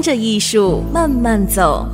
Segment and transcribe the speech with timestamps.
[0.00, 1.86] 跟着艺术慢慢走。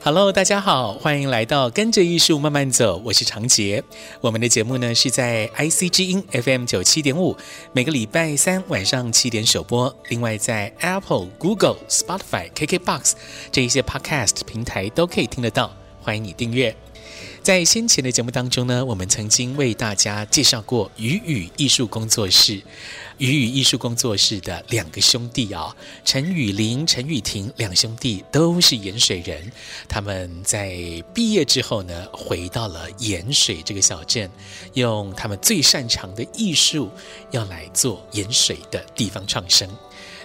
[0.00, 3.82] Hello，大家好，欢迎来到跟着艺术慢慢走，我是长杰。
[4.20, 7.36] 我们的节目呢是在 IC 之音 FM 九七点五，
[7.72, 9.92] 每个礼拜三晚上七点首播。
[10.10, 13.14] 另外在 Apple、Google、Spotify、KKBox
[13.50, 16.76] 这一些 Podcast 平台都可以听得到，欢迎你订阅。
[17.48, 22.60] 在先前的节目当中呢，我们曾经为大家介绍过鱼语艺术工作室。
[23.16, 25.74] 鱼语艺术工作室的两个兄弟啊，
[26.04, 29.50] 陈雨林、陈雨婷两兄弟都是盐水人。
[29.88, 30.76] 他们在
[31.14, 34.30] 毕业之后呢，回到了盐水这个小镇，
[34.74, 36.90] 用他们最擅长的艺术，
[37.30, 39.66] 要来做盐水的地方创生。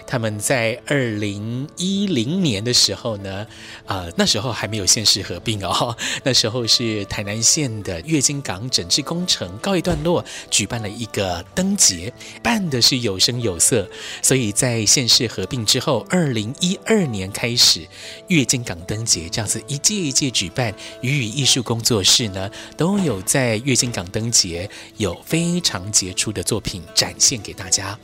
[0.06, 3.46] 他们在二零一零年的时候呢，
[3.86, 13.88] 呃，那时候还没有县市合并哦， 那时候是台南县的月津港整治工程告一段落，举办了一个灯节，办的是有声有色，
[14.22, 17.86] 所以在县市合并之后，二零一二年开始，
[18.28, 27.98] 月津港灯节这样子一届一届举办，鱼语艺术工作室呢，都有在月津港灯节有非常杰出的作品展现给大家。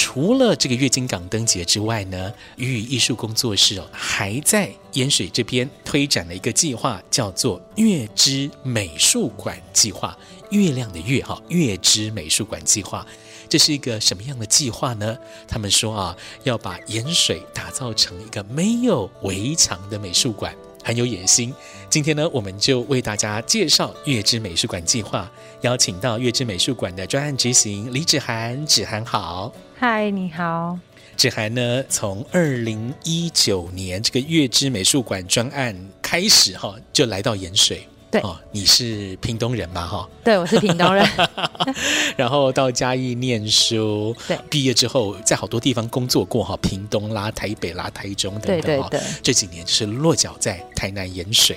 [0.00, 10.16] 除了这个月津港灯节之外呢，鱼语艺术工作室哦，还在盐水这边推展了一个计划，叫做“月之美术馆计划”。
[10.50, 13.04] 月亮的月哈，月之美术馆计划，
[13.48, 15.18] 这是一个什么样的计划呢？
[15.48, 20.54] 他们说啊，要把盐水打造成一个没有围墙的美术馆。
[20.84, 21.52] 很有野心。
[21.90, 25.28] 今天呢，我们就为大家介绍月之美术馆计划，
[25.62, 28.64] 邀请到月之美术馆的专案执行李芷涵。
[28.64, 30.76] 芷涵好，嗨，你好。
[31.16, 37.86] 芷涵呢，从二零一九年这个月之美术馆专案开始哈，就来到盐水。
[38.10, 39.86] 对哦，你是屏东人嘛？
[39.86, 41.08] 哈，对，我是屏东人。
[42.18, 48.88] 然后到嘉义念书，对，毕业之后在好多地方工作过哈，屏东啦、台北啦、台中等等哈。
[48.90, 51.56] 对对对，这几年就是落脚在台南盐水。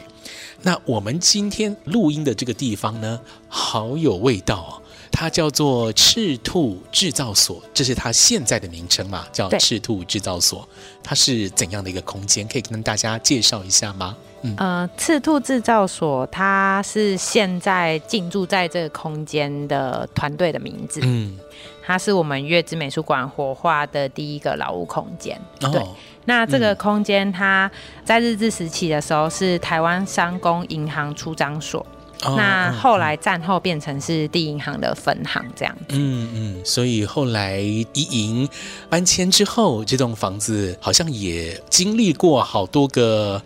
[0.62, 4.78] 那我们今天录音的这个地方呢，好有味道哦。
[5.12, 9.26] 它叫做赤兔制造所，这是它现在的名称嘛？
[9.32, 10.68] 叫赤兔制造所。
[11.04, 12.48] 它是怎样的一个空间？
[12.48, 14.16] 可以跟大家介绍一下吗？
[14.44, 21.00] 嗯，呃，赤兔制造所，它是现在进驻在这个空间的团队的名字。
[21.04, 21.38] 嗯，
[21.86, 25.40] 它是我们月之美术馆活化的第一个劳务空间。
[25.62, 25.84] 哦、对，
[26.26, 27.70] 那这个空间它
[28.04, 31.86] 在日治时期的时候是台湾商工银行出张所。
[32.24, 35.86] 哦、那后来战后变成是地银行的分行这样子。
[35.90, 38.48] 嗯嗯，所以后来一银
[38.90, 43.42] 搬迁之后，这栋房子好像也经历过好多个。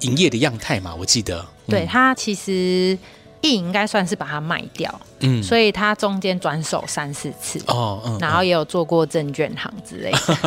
[0.00, 2.96] 营业的样态嘛，我记得，嗯、对它其实
[3.40, 10.38] 一银应该算是把它卖掉，嗯，所以它中间转手三四次哦，嗯，然后也有做过证券行之类的，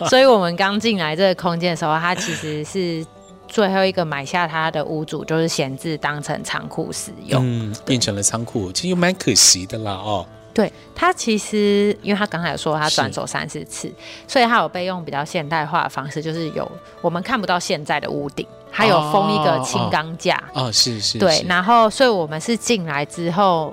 [0.00, 3.04] 嗯、 所以我们刚进来这个空间的时候，它其实是
[3.54, 10.26] 最后一个买下它的屋主，就是闲置当成仓库使用，嗯，变成了仓库，其实又蛮可惜的啦，哦。
[10.52, 13.88] 对他其实，因为他刚才有说他转手三四次，
[14.26, 16.68] 所以他有被用比较现代化的方式，就是有
[17.00, 20.42] 我们看不到现在的屋顶，他有封一个轻钢架。
[20.52, 21.16] 哦，是是。
[21.20, 23.72] 对，然后所以我们是进来之后，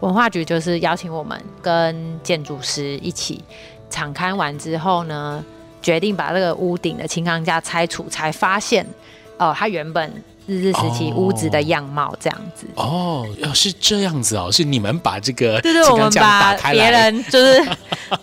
[0.00, 3.44] 文化局就是邀请我们跟建筑师一起
[3.90, 5.44] 敞开完之后呢，
[5.82, 8.86] 决定把这个屋顶的轻钢架拆除，才发现
[9.38, 10.12] 哦，他原本。
[10.50, 17.62] 日治时期屋子的样貌这样子哦，是这样子哦，是你们把这个就是 我们把别人 就是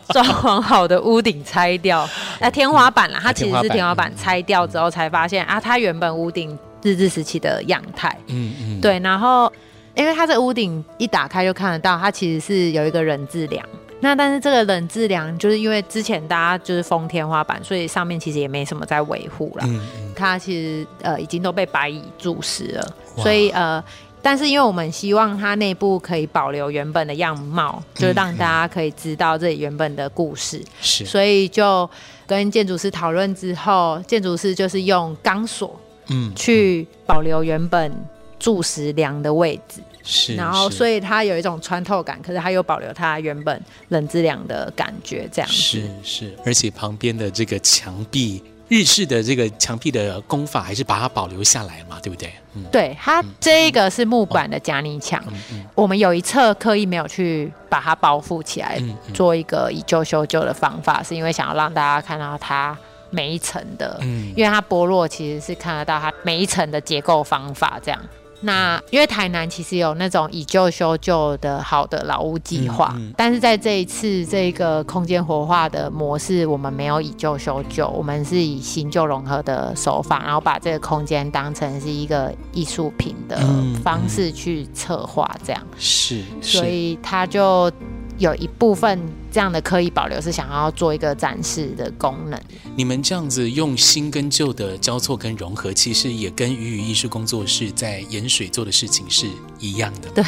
[0.09, 2.09] 装潢好的屋顶拆掉，
[2.41, 9.53] 那天花板啦，它其实是天花板拆掉之后才发现啊，它原本屋顶日治时期的样态，嗯嗯，对，然后
[9.93, 13.63] 因为它这屋顶一打开就看得到，它其实是有一个人字梁。
[14.01, 19.63] 那但是这个冷制梁，就是因为之前大家就是封天花板，所以上面其实也没什么在维护了。
[19.67, 23.83] 嗯嗯，它其实呃已经都被白蚁蛀蚀了，所以呃，
[24.21, 30.61] 但是因为我们希望它内部可以保留原本的样貌，就是让大家可以知道这里原本的故事。
[30.81, 31.89] 是、嗯，所以就
[32.27, 37.91] 跟建筑师讨论之后，建筑师就是用钢索，嗯，去保留原本
[38.37, 39.81] 蛀石梁的位置。
[40.05, 45.55] 是，然后所以它有一种穿透感，可是它又保留它原本冷质量的感觉，这样子。
[45.57, 48.41] 是是，而且旁边的这个墙壁。
[48.67, 52.33] 日式的这个墙壁的工法还是把它保留下来嘛，对不对？
[52.55, 62.75] 嗯、对，它这个是木板的夹泥墙，嗯嗯、我们有一侧刻意没有去把它包覆起来，嗯嗯、做一个以旧修旧的方法，是因为想要让大家看到它
[63.11, 68.01] 每一层的，嗯、因为它剥落其实是看得到它每一层的结构方法这样。
[68.45, 83.37] 那因为台南其实有那种以旧修旧的好的老屋计划，嗯嗯、但是在这一次这个空间活化的模式，我们没有以旧修旧，我们是以新旧融合的手法，然后把这个空间当成是一个艺术品的
[83.83, 85.61] 方式去策划，这样。
[85.77, 87.71] 是，所以他就。
[88.17, 88.99] 有一部分
[89.31, 92.39] 这样的刻意保留是想要做一个展示的功能。
[92.75, 99.27] 你们这样子用新跟旧的交错跟融合，其实也跟鱼语艺术工作室在盐水做的事情是
[99.59, 100.09] 一样的。
[100.09, 100.23] 对，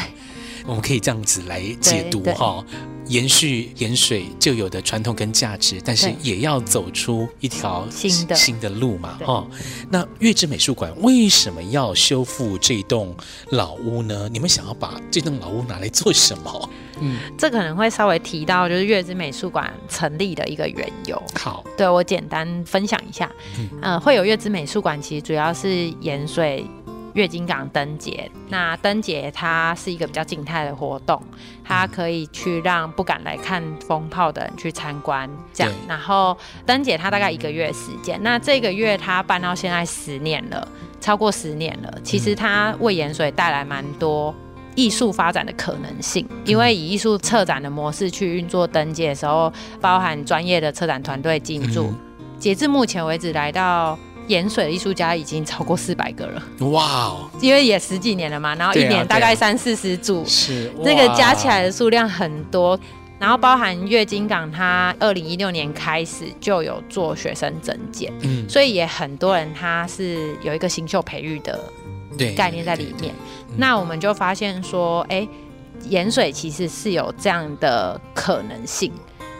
[0.66, 2.64] 我们可以这样子来解读哈，
[3.06, 9.46] 延续盐水旧有的传统跟价值，但是也要走出一条新的新的路嘛哈。
[9.90, 13.14] 那月之美术馆为什么要修复这栋
[13.50, 14.28] 老屋呢？
[14.30, 16.70] 你们想要把这栋老屋拿来做什么？
[17.00, 21.22] 嗯，这可能会稍微提到，就是月之美术馆成立的一个缘由。
[21.34, 23.30] 好，对，我简单分享一下。
[23.58, 26.66] 嗯，呃，会有月之美术馆，其实主要是盐水
[27.14, 28.30] 月经港灯节。
[28.48, 31.20] 那灯节它是一个比较静态的活动，
[31.64, 35.72] 它可以去让不敢来看风炮的人去参观，这样。
[35.88, 40.66] 然后灯节它大概一个月时间，那这个月它办到现在十年了，
[41.00, 41.98] 超过十年了。
[42.02, 44.34] 其实它为盐水带来蛮多。
[44.78, 51.88] 艺术发展的可能性，因为以艺术策展的模式去运作灯节的时候，包含专业的策展团队进驻。
[51.88, 51.98] 嗯、
[52.38, 53.98] 截至目前为止，来到
[54.28, 56.42] 盐水的艺术家已经超过四百个了。
[56.70, 57.28] 哇哦！
[57.40, 62.78] 因为也十几年了嘛，然后一年大概三四十组，是这个加起来的数量很多。
[63.18, 71.58] 然后包含月津港，他二零一六年开始就有做学生整件，嗯，所以也很多人他是有一个新秀培育的。
[72.36, 73.14] 概念在里面，
[73.56, 75.26] 那我们就发现说，哎，
[75.84, 78.92] 盐水其实是有这样的可能性，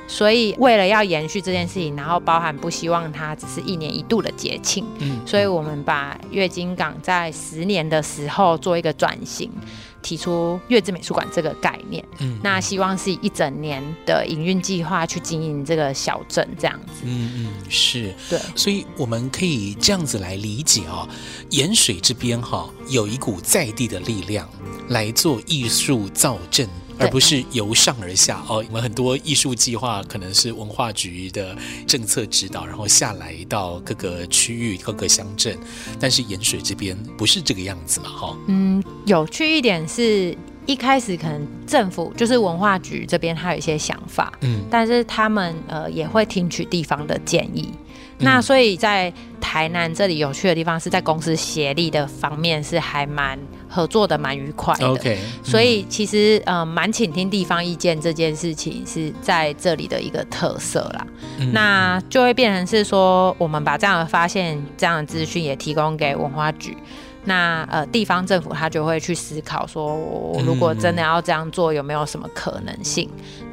[0.09, 9.53] 所以为了要延续这件事情，然后包含不希望它只是一年一度的节庆，嗯，所以我们把月经港在十年的时候做一个转型。
[10.01, 21.09] 提出月之美术馆这个概念，嗯，那希望是一整年的营运计划去经营这个小镇这样子，嗯嗯，是对，所以我们可以这样子来理解啊、哦，
[21.51, 24.49] 盐水这边哈、哦、有一股在地的力量
[24.89, 26.69] 来做艺术造镇。
[26.99, 31.57] 而不是由上而下哦，我们很多艺术计划可能是文化局的
[31.87, 35.57] 政策指导，然后下来到各个区域、各个乡镇，
[36.01, 38.37] 但是盐水这边不是这个样子嘛，哈。
[38.49, 40.37] 嗯，有趣一点是
[40.67, 47.73] 一开始可能政府就是文化局这边他有一些想法，嗯，但是他们呃也会听取地方的建议。
[48.21, 53.39] 那所以在台南这里有趣的地方是在公司协力的方面是还蛮
[53.69, 54.89] 合作的蛮愉快的。
[54.89, 61.07] OK，所以其实呃蛮倾听地方意见这件事情是在这里的一个特色啦。
[61.39, 66.77] 嗯、那就会变成是说我们把这样的发现、这样的资讯也提供给文化局，
[67.25, 73.09] 那呃地方政府他就会去思考说，我如果真的要这样做，有没有什么可能性？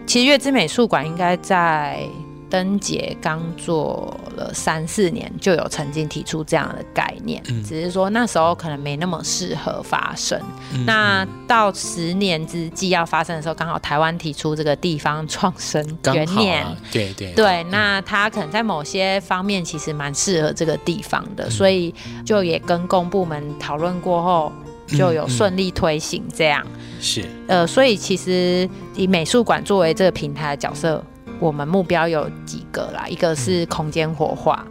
[0.07, 2.00] 其实月之美术馆应该在。
[2.49, 10.39] 灯节刚做了三四年，就有曾经提出这样的概念，嗯、只是说那时候可能没那么适合发生。
[10.73, 15.83] 嗯、那到十年之际要发生的时候，刚好台湾提出这个地方创生
[16.13, 21.93] 元年，啊、对对对，对，那他可能在某些方面其实蛮适合这个地方的，嗯、所以
[22.25, 24.51] 就也跟公部门讨论过后，
[24.87, 26.63] 就有顺利推行这样。
[26.65, 31.03] 嗯嗯、是，呃，所以其实以美术馆作为这个平台的角色。
[31.39, 34.65] 我们目标有几个啦，一个是空间活化。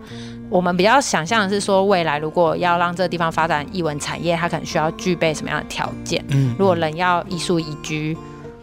[0.51, 6.25] 我们比较想象的是说，未来如果要让这个地方发展艺文产业，它可能需要具备什么样的条件？
[6.29, 8.17] 嗯，如果人要艺术宜居，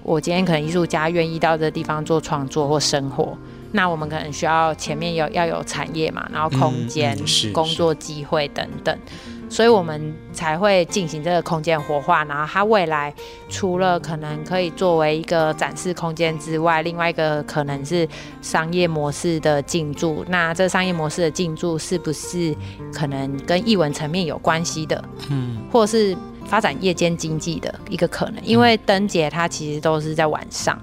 [0.04, 3.36] 我今天可能艺术家愿意到这个地方做创作或生活，
[3.72, 7.18] 那我们可能需要前面有要有产业嘛，然后空间、
[7.52, 8.98] 工作机会等等。
[9.52, 13.14] 所以我们才会进行这个空间活化，然后它未来
[13.50, 18.08] 除了可能可以作为一个展示空间之外，另外一个可能是
[18.42, 20.24] 商业模式的进驻。
[20.30, 22.56] 那这商业模式的进驻是不是
[22.94, 25.04] 可能跟艺文层面有关系的？
[25.30, 26.16] 嗯，或是
[26.46, 28.42] 发展夜间经济的一个可能？
[28.46, 30.82] 因为灯节它其实都是在晚上。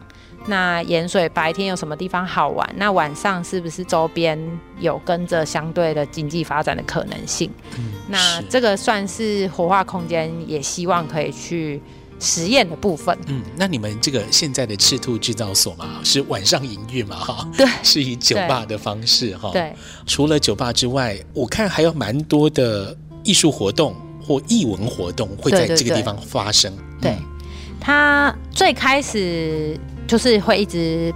[0.48, 2.68] 那盐水白天有什么地方好玩？
[2.76, 4.38] 那晚上是不是周边
[4.80, 7.50] 有跟着相对的经济发展的可能性？
[7.76, 11.80] 嗯、那这个算是活化空间，也希望可以去
[12.18, 13.16] 实验的部分。
[13.26, 17.16] 嗯，那你们这个现在的赤兔制造所嘛，是晚上营运嘛？
[17.16, 19.50] 哈，对，是以酒吧的方式哈。
[19.52, 19.74] 对，
[20.06, 23.94] 除了酒吧之外，我看还有蛮多的艺术活动
[24.26, 26.72] 或艺文活动会在这个地方发生。
[27.00, 27.14] 对，
[27.78, 29.78] 它最开始
[30.08, 31.14] 就是会一直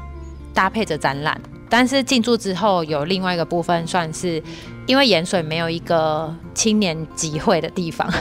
[0.55, 1.41] 搭配着展览。
[1.69, 4.41] 但是进驻之后，有另外一个部分，算是
[4.87, 8.07] 因为盐水没有一个青年集会的地方。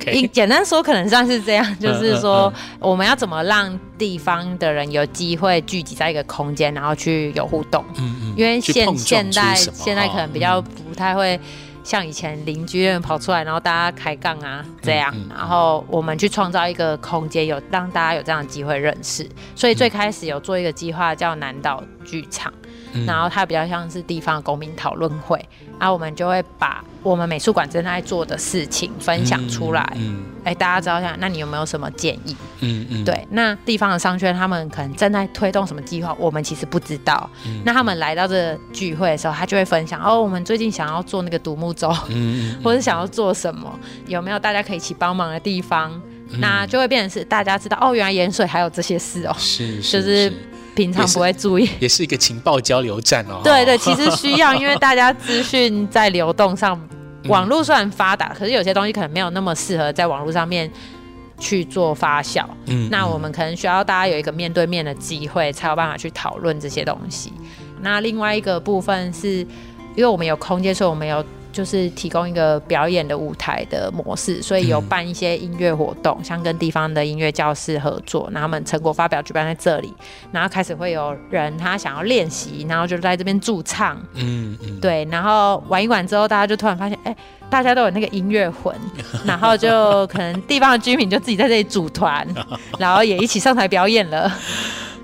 [0.00, 0.26] Okay.
[0.30, 7.84] 简单说，可能算是这样，就是说，我们要怎么让地方的人有机会聚集在一个空间，然后去有互动。
[7.98, 8.34] 嗯嗯。
[8.36, 11.38] 因为现现在现在可能比较不太会。
[11.84, 19.28] 像以前邻居人跑出来，然后大家开杠啊，这样，嗯嗯、然后我们去创造一个空间，有让大家有这样的机会认识。
[19.56, 22.52] 所以最开始有做一个计划叫南岛剧场。
[23.06, 25.38] 然后它比较像是地方公民讨论会，
[25.78, 32.36] 然后我们就会把我们美术馆正在做的事情分享出来，嗯，哎，大家知道一下，那你有没有什么建议？
[32.60, 37.28] 嗯嗯，对，那地方的商圈他们可能正在推动什么计划，我们其实不知道。
[37.64, 46.00] 那他们来到这个聚会的时候，他就会分享哦，我们最近想要做那个独木舟，嗯， 或者想要做什么，有没有大家可以一起帮忙的地方？
[46.38, 50.32] 那就会变成是大家知道哦，原来盐水还有这些事哦，是，就是。
[50.74, 53.40] 平常不会注意，也是，也是一个情报交流站哦。
[53.44, 56.80] 对对，其实需要，因为大家资讯在流动上，
[57.28, 60.70] 网络虽然发达，可是有些东西可能没有那么适合在网络上面
[61.38, 62.44] 去做发酵。
[62.66, 67.32] 嗯，那我们可能需要大家有一个面对面的机会，才有办法去讨论这些东西。
[67.80, 69.38] 那另外一个部分是，
[69.94, 71.24] 因为我们有空间，所以我们有。
[71.52, 79.92] 就是提供一个表演的舞台的模式，所以有办一些音乐活动，嗯、像跟地方的音乐教室合作，然后他们成果发表举办在这里，
[80.32, 87.14] 然后开始会有人他想要练习，然后就在这边驻唱，嗯嗯，对，然后玩一玩之后，大家就突然发现，哎，
[87.50, 88.74] 大家都有那个音乐魂，
[89.26, 92.26] 然后就可能地方的居民就自己在这里组团，
[92.78, 94.32] 然后也一起上台表演了。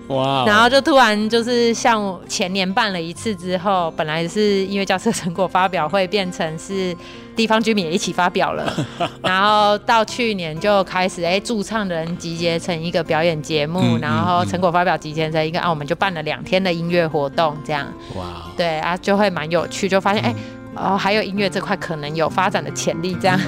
[0.09, 0.45] 哇！
[0.47, 6.97] 然后就突然就是像前年办了一次之后，本来是音乐教室成果发表会，变成是
[7.37, 8.73] 地方居民也一起发表了。
[9.23, 17.87] 然后到去年就开始，哎，驻唱的人集结成一个表演节目，嗯、然后成果发表集结成一个、嗯、啊，我们就办了两天的音乐活动，这样。
[18.17, 18.25] 哇！
[18.57, 20.35] 对啊，就会蛮有趣，就发现哎、
[20.75, 23.38] 嗯，哦，还有音乐这块可能有发展的潜力，这样。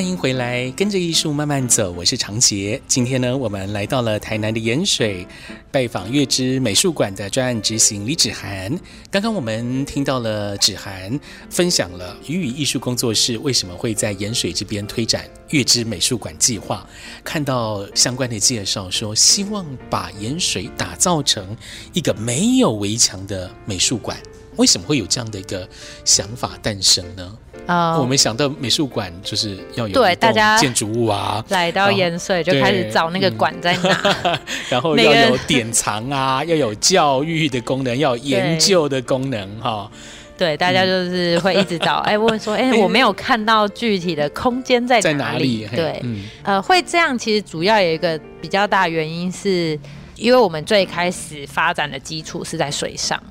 [0.00, 1.92] 欢迎回来，跟着艺术慢慢走。
[1.92, 2.80] 我是长杰。
[2.88, 5.26] 今天呢，我们来到了台南的盐水，
[5.70, 8.74] 拜访月之美术馆的专案执行李芷涵。
[9.10, 16.88] 刚刚我们听到了芷涵分享了鱼与艺术工作室为什么会在盐水这边推展月之美术馆计划，
[17.22, 21.54] 看到相关的介绍说，希望把盐水打造成
[21.92, 24.18] 一个没有围墙的美术馆。
[24.56, 25.68] 为什么会有这样的一个
[26.06, 27.36] 想法诞生呢？
[27.70, 39.88] 啊、uh，我们想到美术馆就是要有对大家建筑物啊，来到盐水就开始找那个馆在哪，嗯、然后要有典藏啊， 要有教育的功能，要有研究的功能哈。
[40.36, 45.12] 对，大家就是会一直找， 哎、嗯，问说，哎，我没有看到具体的空间在哪里？
[45.12, 45.68] 在哪里？
[45.76, 49.78] 对，嗯、呃，会这样，其实主要有一个比较大原因是，
[50.16, 53.22] 因为我们最开始发展的基础是在水上。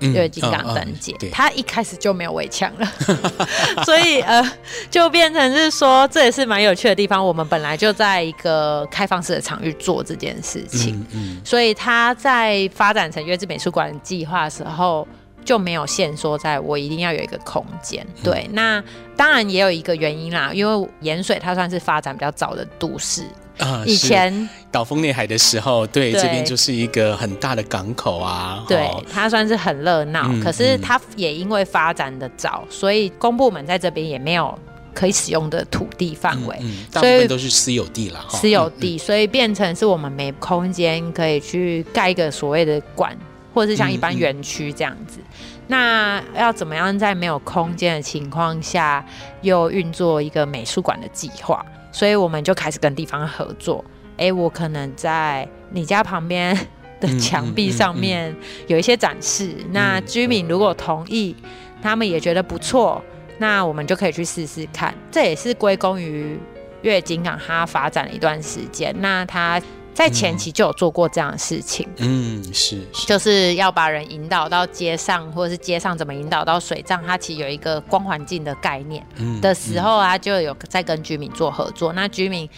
[0.00, 2.86] 因为金港灯节，它一开始就没有围墙了，
[3.84, 4.42] 所以呃，
[4.90, 7.24] 就变成是说，这也是蛮有趣的地方。
[7.24, 15.06] 我们本来就在一个开放式的场域做这件事情，嗯嗯、所以它在发展成月之美术馆计划的时候，
[15.44, 18.06] 就没有限缩在我一定要有一个空间。
[18.22, 18.84] 对，嗯、那
[19.16, 23.24] 当然也有一个原因啦，因为盐水它算是发展比较早的都市。
[23.58, 28.64] 啊，以前岛风内海的时候，对，对这边就是一个很大的港口啊。
[28.68, 34.56] 对，哦、它算是很热闹，嗯、可是它也因为发展的早，嗯、所以公部门在这边也没有
[34.94, 38.24] 可以使用的土地范围，嗯嗯、大部分都是私有地了。
[38.30, 43.16] 私有地，所以变成是我们没空间可以去盖一个所谓的馆，
[43.52, 45.18] 或者是像一般园区这样子。
[45.66, 49.04] 那要怎么样在没有空间的情况下，
[49.42, 51.64] 又运作一个美术馆的计划？
[51.90, 53.84] 所以我们就开始跟地方合作。
[54.16, 56.56] 哎，我可能在你家旁边
[57.00, 58.34] 的墙壁上面
[58.66, 59.46] 有一些展示。
[59.46, 61.34] 嗯嗯嗯、那居民如果同意，
[61.80, 63.02] 他们也觉得不错，
[63.38, 64.92] 那我们就可以去试试看。
[65.10, 66.38] 这也是归功于
[66.82, 68.94] 月金港它发展了一段时间。
[68.98, 69.60] 那它
[69.98, 71.88] 在前期就有做过这样的事情。
[71.96, 79.04] 嗯，是，是，就是要把人引导到街上，或者是街上怎么引导到水葬，它其实有一个光环境的概念。
[79.16, 81.92] 嗯，的时候啊，就有在跟居民做合作。
[81.94, 82.48] 那居民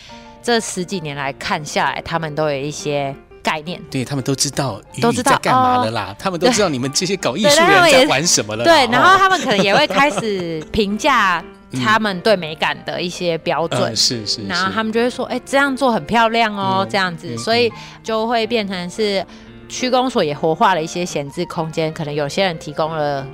[0.43, 3.17] 这十几年来看下来，他们都有一些。
[3.43, 8.65] 概念，对，他们都知道都知道干嘛的啦，他们都知道你们这些搞艺术人在玩什么了。
[8.65, 14.43] 对，然后他们可能也会开始 评价他们对美感的一些标准，是是。
[14.47, 17.73] 然后他们就会说，哎，这样做很漂亮哦，这样子，所以
[18.03, 19.25] 就会变成是
[19.69, 23.27] 区公所也活化了一些闲置空间，可能有些人提供了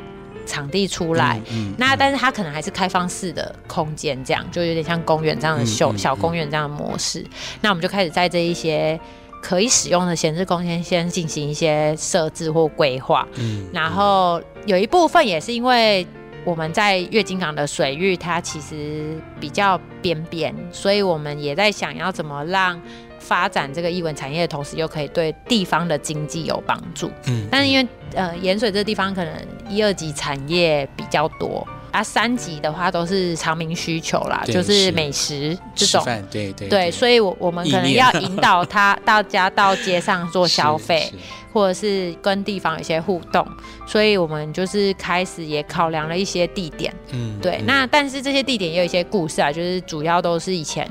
[0.44, 1.40] 场地出来，
[1.78, 7.24] 那但是它可能还是开放式的空间，这样就有点像公园这样的小小公园这样的模式。
[7.60, 8.98] 那我们就开始在这一些。
[9.42, 13.24] 可以使用的闲置空间，先进行一些设置或规划。
[13.34, 16.04] 嗯，然后有一部分也是因为
[16.46, 22.80] 我们在月津港的水域，它其实比较边边，所以我们也在想要怎么让
[23.18, 27.10] 发展这个艺文产业的同时，又可以对地方的经济有帮助。
[27.26, 29.34] 嗯，但是因为呃盐水这个地方可能
[29.68, 31.66] 一二级产业比较多。
[31.92, 41.10] 啊，三级的话都是长民需求啦，就是美食这种，对对对，所以我我们可能要引导他 大家到街上做消费，
[41.56, 43.42] 或者是跟地方有一些互动，
[43.86, 50.86] 所以我们就是开始也考量了一些地点，嗯，对，那但是这些地点也有一些故事啊，就是主要都是以前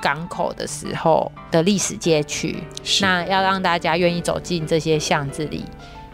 [0.00, 2.56] 港口的时候的历史街区，
[3.02, 5.66] 那要让大家愿意走进这些巷子里。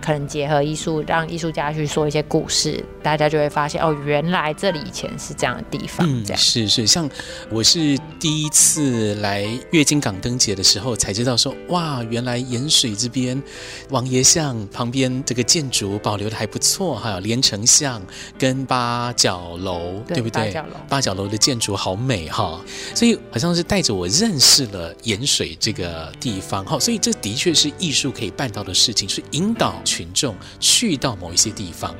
[0.06, 6.06] 可能结合艺术，让艺术家去说一些故事，大家就会发现哦，原来这里以前是这样的地方。
[6.24, 7.10] 这样、嗯、是是，像
[7.50, 13.42] 我是第一次来月经港灯节的时候，才知道说哇，原来盐水这边
[13.90, 18.00] 王爷像旁边这个建筑保留的还不错，还有连城巷
[18.38, 20.44] 跟八角楼，对，对不对？
[20.44, 22.60] 八角楼，八角楼的建筑好美哈，
[22.94, 29.74] 所以好像是带着我认识了盐水这个地方哈，所以这的确是艺术可以办到的事情，是引导。
[29.96, 31.94] 群众去到某一些地方，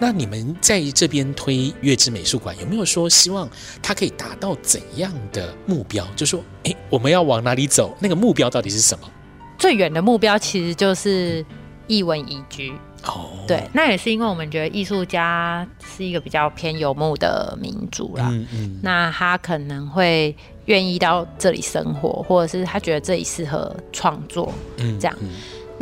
[0.00, 3.46] 那你们在这边推月之美术馆，有没有说希望
[3.82, 6.06] 它可以达到怎样的目标？
[6.16, 7.94] 就说，诶，我们要往哪里走？
[8.00, 9.10] 那个目标到底是什么？
[9.58, 11.44] 最远的目标其实就是
[11.86, 12.72] 一文宜居。
[13.04, 18.28] 哦，对，那也是因为我们觉得艺术家是一个比较偏游牧的民族啦。
[18.30, 20.34] 嗯嗯，那他可能会
[20.66, 24.52] 愿意到这里生活，或者是他觉得这里适合创作。
[24.78, 25.16] 嗯，这样。
[25.20, 25.28] 嗯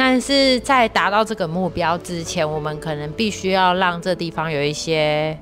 [0.01, 5.39] 但是在达到这个目标之前，我们可能必须要让这地方有一些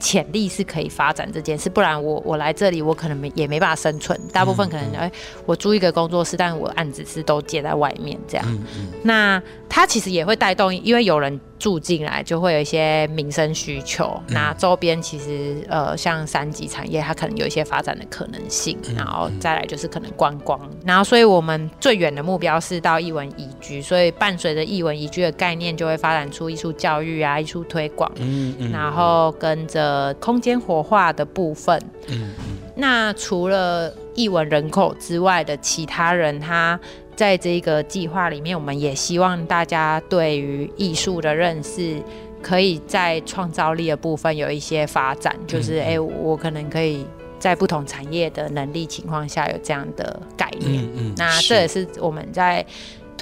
[0.00, 4.20] 潜力是可以发展这件事，不然我我来这里，我可能没也没办法生存。
[4.32, 5.12] 大部分可能哎、欸，
[5.46, 8.58] 我租一个工作室，但我案子是都接在外面这样。
[9.04, 11.40] 那它其实也会带动，因为有人。
[11.62, 32.32] 住进来就会有一些民生需求，那周边其实呃像三级产业，它可能有一些发展的可能性，然后再来就是可能观光，然后所以我们最远的目标是到艺文宜居，所以伴随着艺文宜居的概念，就会发展出艺术教育啊、艺术推广，嗯然后跟着空间活化的部分，嗯。
[32.74, 36.80] 那除了艺文人口之外的其他人，他。
[37.14, 42.02] 在这个计划里面，我们也希望大家对于艺术的认识，
[42.42, 45.34] 可以在创造力的部分有一些发展。
[45.46, 47.06] 就是，哎、欸，我可能可以
[47.38, 50.82] 在不同产业的能力情况下有这样的概念。
[50.82, 52.64] 嗯嗯，那这也是我们在。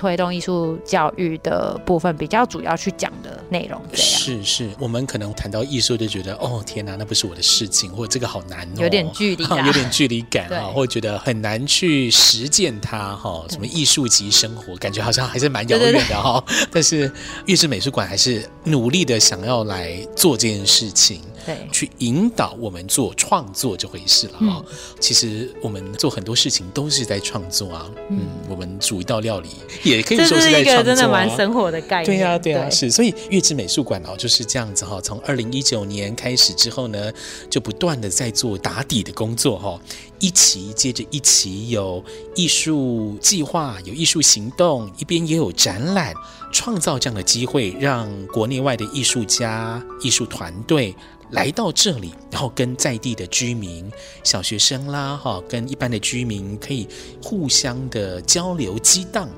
[0.00, 13.44] 推动艺术教育的部分比较主要去讲的内容，是是，我们可能谈到艺术就觉得哦天哪，那不是我的事情，或者这个好难哦，有点距离， 有点距离感啊，或者觉得很难去实践它哈。
[13.50, 16.42] 什么艺术级生活，感觉好像还是蛮遥远的哈。
[16.72, 17.12] 但是
[17.44, 21.20] 月之美术馆还是努力的想要来做这件事情。
[21.44, 24.64] 对，去引导我们做创作这回事了啊、哦！
[24.68, 27.90] 嗯、其实我们做很多事情都是在创作啊。
[28.10, 29.48] 嗯，我们煮一道料理
[29.82, 32.06] 也可以说是在创作、啊、是一个真的蛮生活的概念。
[32.06, 32.90] 对呀、啊，对呀、啊，是。
[32.90, 35.00] 所以月之美术馆哦就是这样子哈、哦。
[35.00, 37.12] 从二零一九年开始之后呢，
[37.48, 39.80] 就不断的在做打底的工作哈、哦。
[40.18, 46.12] 一期接着一期，有艺术计划，有艺术行动，一边也有展览，
[46.52, 50.94] 创造这样的机会，让国内外的艺术家、艺术团队。
[51.32, 53.90] 来到这里，然后跟在地的居民、
[54.24, 56.88] 小学生啦，哈，跟一般的居民可以
[57.22, 59.28] 互相的交流激荡。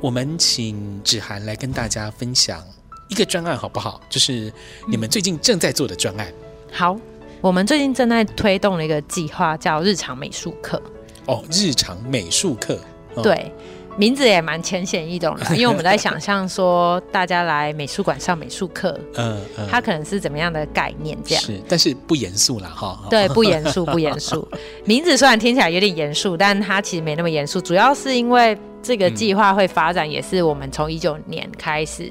[0.00, 2.62] 我们请芷涵来跟大家分享
[3.08, 4.00] 一个专案，好不好？
[4.08, 4.52] 就是
[4.88, 6.32] 你们最近正在做的专案。
[6.70, 6.96] 好，
[7.40, 10.82] 我们最近正在推动了一个计划，叫日常美术课。
[11.26, 12.80] 哦，日常美术课，
[13.14, 13.52] 哦、对。
[13.96, 21.44] 名字也蛮浅显易懂的， 因为我们在想象说大家来美术馆上美术课，嗯，嗯，它可能是怎么样的概念这样？
[21.44, 22.98] 是，但是不严肃啦哈。
[23.10, 24.46] 对，不严肃，不严肃。
[24.84, 32.10] 名字虽然听起来有点严肃，但它其实没那么严肃，主要是因为这个计划会发展，也是我们从一九年开始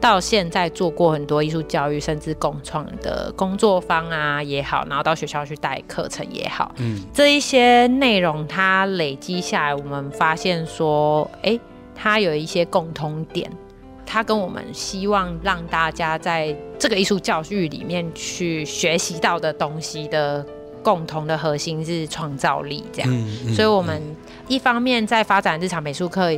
[0.00, 11.58] 到现在做过很多艺术教育，甚至共创的工作坊啊也好，然后到学校去带课程也好，嗯，这一些内容它累积下来，我们发现说，哎，
[11.94, 13.50] 它有一些共通点，
[14.04, 20.44] 它跟我们希望让大家在这个艺术教育里面去学习到的东西的
[20.82, 24.00] 共同的核心是创造力，这样，嗯嗯、所以我们。
[24.48, 26.30] 一方面在发展日常美术课，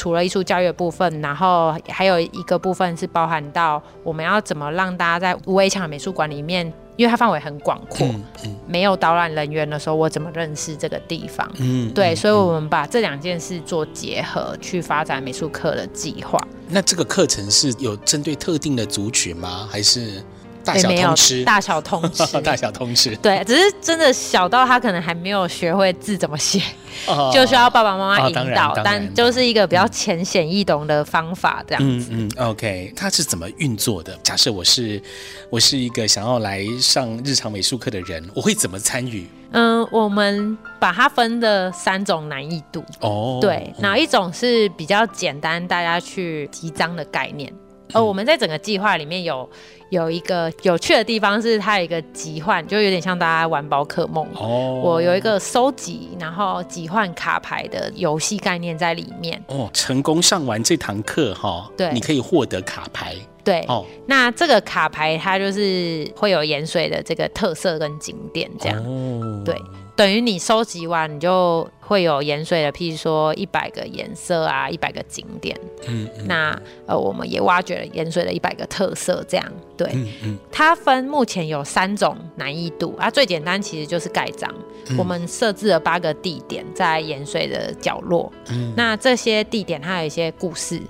[0.00, 6.64] 除了艺术教育的部分，然后还有一个部分是包含到我们要怎么让大家在无围墙美术馆里面，
[6.96, 11.46] 因为它范围很广阔，嗯嗯、没有导览人员的时候，我怎么认识这个地方？
[11.58, 16.40] 嗯，对，所以我们把这两件事做结合，去发展美术课的计划。
[16.66, 19.68] 那这个课程是有针对特定的族群吗？
[19.70, 20.24] 还是？
[20.64, 23.16] 大小通吃， 大小通吃，大小通吃。
[23.16, 26.60] 对，只是真的小到他可能还没有学会字怎么写，
[27.06, 28.72] 哦、就需要爸爸妈妈引导。
[28.72, 32.08] 哦、但就是一个比较浅显易懂的方法，这样子。
[32.12, 34.16] 嗯，嗯，OK，它是怎么运作的？
[34.22, 35.02] 假设我是
[35.48, 39.26] 我是一个想要来上日常美术课的人，我会怎么参与？
[39.52, 42.84] 嗯，我们把它分的三种难易度。
[43.00, 47.52] 哦，对，哪一种是比较简单，大家去提章的概念？
[47.92, 49.48] 呃，我们在整个计划里面有
[49.90, 54.26] 有一个有趣的地方，是它有一个集换，就有点像大家玩宝可梦。
[54.34, 59.42] 哦，我有一个收集然后集换卡牌的游戏概念在里面。
[59.48, 63.14] 哦，成功上完这堂课哈，对，你可以获得卡牌。
[63.42, 68.78] 对，哦，那这个卡牌它就是会有盐水的这个特色跟景点这样。
[68.84, 69.54] 哦，对。
[70.00, 75.54] 等于你收集完，你就会有盐水的，譬如说一百个颜色啊，一百个景点。
[75.86, 79.44] 嗯，嗯，那呃，我们也挖掘了盐水的一百个特色，这样
[79.76, 79.90] 对。
[79.92, 84.50] 嗯，嗯，它分目前有三种难易度啊，最简单其实就是盖章。
[84.88, 88.32] 嗯，我们设置了八个地点在盐水的角落。
[88.48, 90.80] 嗯，那这些地点它有一些故事，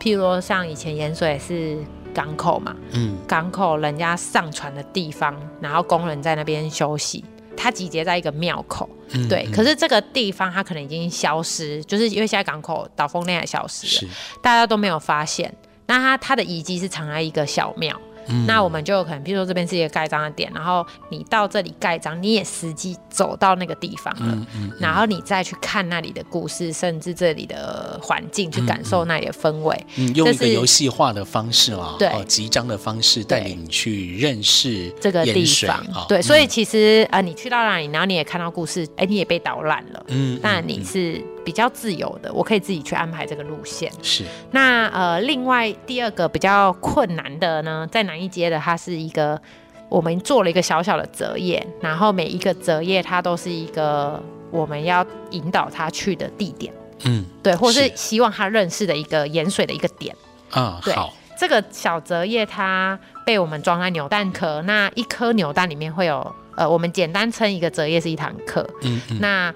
[0.00, 1.78] 譬如说像以前盐水是
[2.12, 7.24] 港口嘛，嗯，港口人家上船的地方，然后工人在那边休息。
[7.58, 9.44] 它集结在一个庙口，嗯、对。
[9.52, 14.08] 可是这个地方它可能已经消失，就是因为现在港口岛风那也消失了，是
[14.40, 15.52] 大家都没有发现。
[15.86, 18.00] 那它它的遗迹是藏在一个小庙。
[18.28, 29.86] 嗯、那我们就有可能，比如说这边是一个盖章的点，然后你到这里盖章，你也实际走到那个地方了，嗯嗯嗯、然后你再去看那里的故事，甚至这里的环境，去感受那里的氛围。
[29.96, 35.78] 嗯，用一个游戏化的方式啊，对，集章的方式带领你去认识这个地方。
[35.94, 40.04] 哦、对，所以其实啊、呃，你去到那里，然后你也看到故事，哎，你也被导览了。
[40.08, 41.24] 嗯，那你是。
[41.48, 43.90] 比较自由的，我可以自己去安排这个路线。
[44.02, 49.40] 是，那呃，另外第二个比较困难的呢，在南一街的，它是一个
[49.88, 56.70] 我们做了一个小小的折页，然后每一个折页它都是一个我们要引导他去的地点。
[57.04, 60.14] 嗯，对，或是希望他认识的一个盐水的一个点。
[60.50, 68.68] 啊，对，好，这个小折页它被我们装在扭蛋壳，那一颗扭蛋里面会有呃，我们简单称一个折页是一堂课。
[68.82, 69.54] 嗯，嗯，那。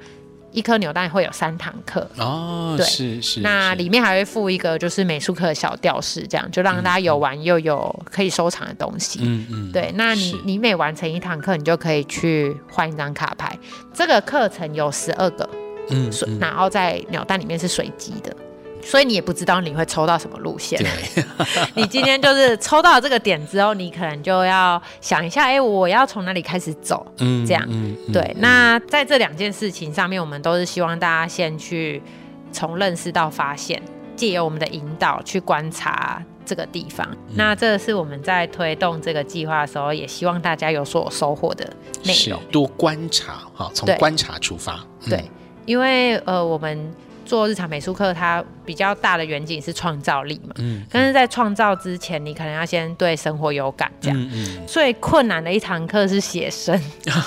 [0.53, 3.41] 一颗扭蛋会有三堂课哦，对，是是。
[3.41, 9.21] 那里面还会附一个就是美术课的小吊饰，这样就让大家有玩又有可以收藏的东西。
[9.23, 9.91] 嗯嗯，对。
[9.97, 13.59] 那你你每完成一堂课，你就可以去换一张卡牌。
[13.93, 15.49] 这个课程有十二个，
[15.91, 18.35] 嗯，然后在扭蛋里面是随机的。
[18.83, 20.79] 所以你也不知道你会抽到什么路线。
[20.79, 21.25] 对
[21.75, 27.07] 你今天就是抽到这个点之后，你可能就要想一下，哎、欸，我要从哪里开始走？
[27.18, 27.64] 嗯，这样。
[27.68, 28.37] 嗯嗯、对。
[28.38, 32.03] 那在这两件事情上面，我们都是希望大家先去
[32.51, 33.81] 从认识到发现，
[34.16, 37.07] 借由我们的引导去观察这个地方。
[37.29, 41.64] 嗯、那这是我们在推动这个计划的时候，也希望大家有所收获的
[42.05, 42.42] 内容。
[42.51, 44.85] 多观察，哈，从观察出发。
[45.09, 45.31] 对，嗯、对，
[45.66, 46.92] 因为呃，我们。
[47.25, 50.55] 做日常美术课，它比较大的远景是创造力嘛。
[50.59, 50.85] 嗯。
[50.91, 54.21] 但是在创造之前，你可能要先对生活有感，这样。
[54.21, 54.67] 嗯嗯。
[54.67, 56.79] 最困难的一堂课是写生。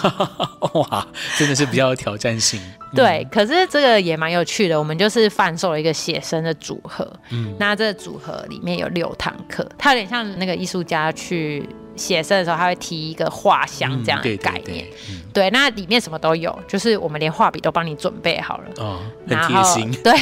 [0.73, 2.61] 哇，真的是比较有挑战性。
[2.95, 4.77] 对，可是这个也蛮有趣的。
[4.77, 7.11] 我们就是贩售了一个写生的组合。
[7.31, 7.55] 嗯。
[7.59, 11.67] 那这个组合里面有六堂课，它有点像那个艺术家去。
[11.95, 20.13] 写生的时候，他会提一个画箱这样的概念，嗯、对，对，对，那里面什么都有，就是我们连画笔都帮你准备好了，哦，很贴心， 对，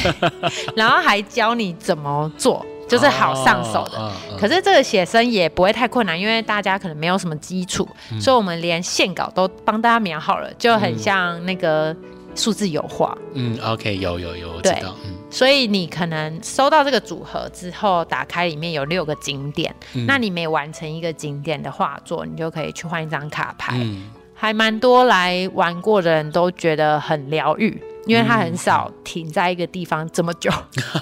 [0.76, 3.98] 然后还教你怎么做，就是好上手的。
[3.98, 11.94] 哦哦、可是这个写生也不会太困难，因为大家可能没有什么基础，嗯、所以我们连线稿都帮大家描好了，就很像那个
[12.34, 13.16] 数字油画。
[13.34, 14.94] 嗯，OK，有有有，我知道。
[15.34, 27.82] 所以你可能收到这个组合之后，打开里面有六个景点，嗯、那你每完成一个景点的画作，你就可以去换一张卡牌，嗯、还蛮多来玩过的人都觉得很疗愈。
[28.06, 30.50] 因为他很少停在一个地方这么久，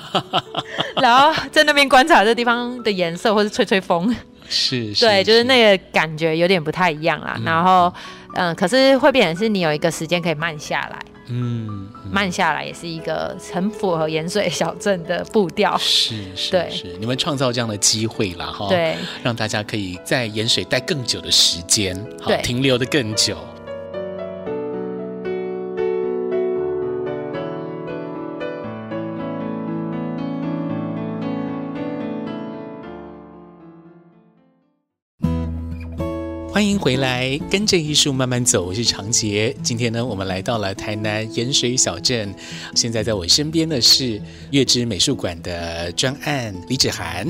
[1.02, 4.08] 然后在那边观察这地方的颜色，或是吹吹风，
[4.48, 5.42] 是，是，对，就是。
[5.42, 7.34] 那个感觉有点不太一样啦。
[7.38, 7.92] 嗯、然后，
[8.34, 12.10] 嗯，可是会变成是你有一个时间可以慢下来，嗯，嗯。
[12.10, 16.68] 慢下来也是一个很符合盐水小镇的步调，是是，对。
[16.70, 21.94] 是，你们创造这样的机会啦，哈，对，让大家可以在盐水待更久的时间，
[22.26, 23.36] 对，停留的更久。
[36.52, 38.66] 欢迎回来，跟着艺术慢慢走。
[38.66, 39.56] 我是长杰。
[39.62, 42.32] 今天呢，我们来到了台南盐水小镇。
[42.74, 47.26] 现在在我身边的是月之美术馆的专案李芷涵。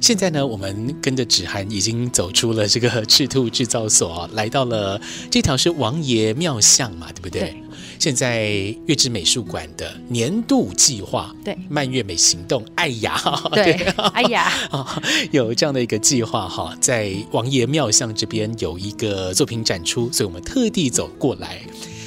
[0.00, 4.98] 现在呢，我们跟着芷涵已经走出了这个赤兔制造所，来到了
[5.30, 7.28] 这条是王爷庙巷嘛，对不？
[7.28, 7.61] 对
[8.02, 8.48] 现在
[8.86, 13.16] 月之美术馆的年度计划，对，蔓越美行动，哎呀，
[13.54, 13.74] 对，
[14.12, 14.52] 哎呀，
[15.30, 21.60] 有这样的一个计划哈，在王爷庙巷这边有一个作品展出，所以我们特地走过来。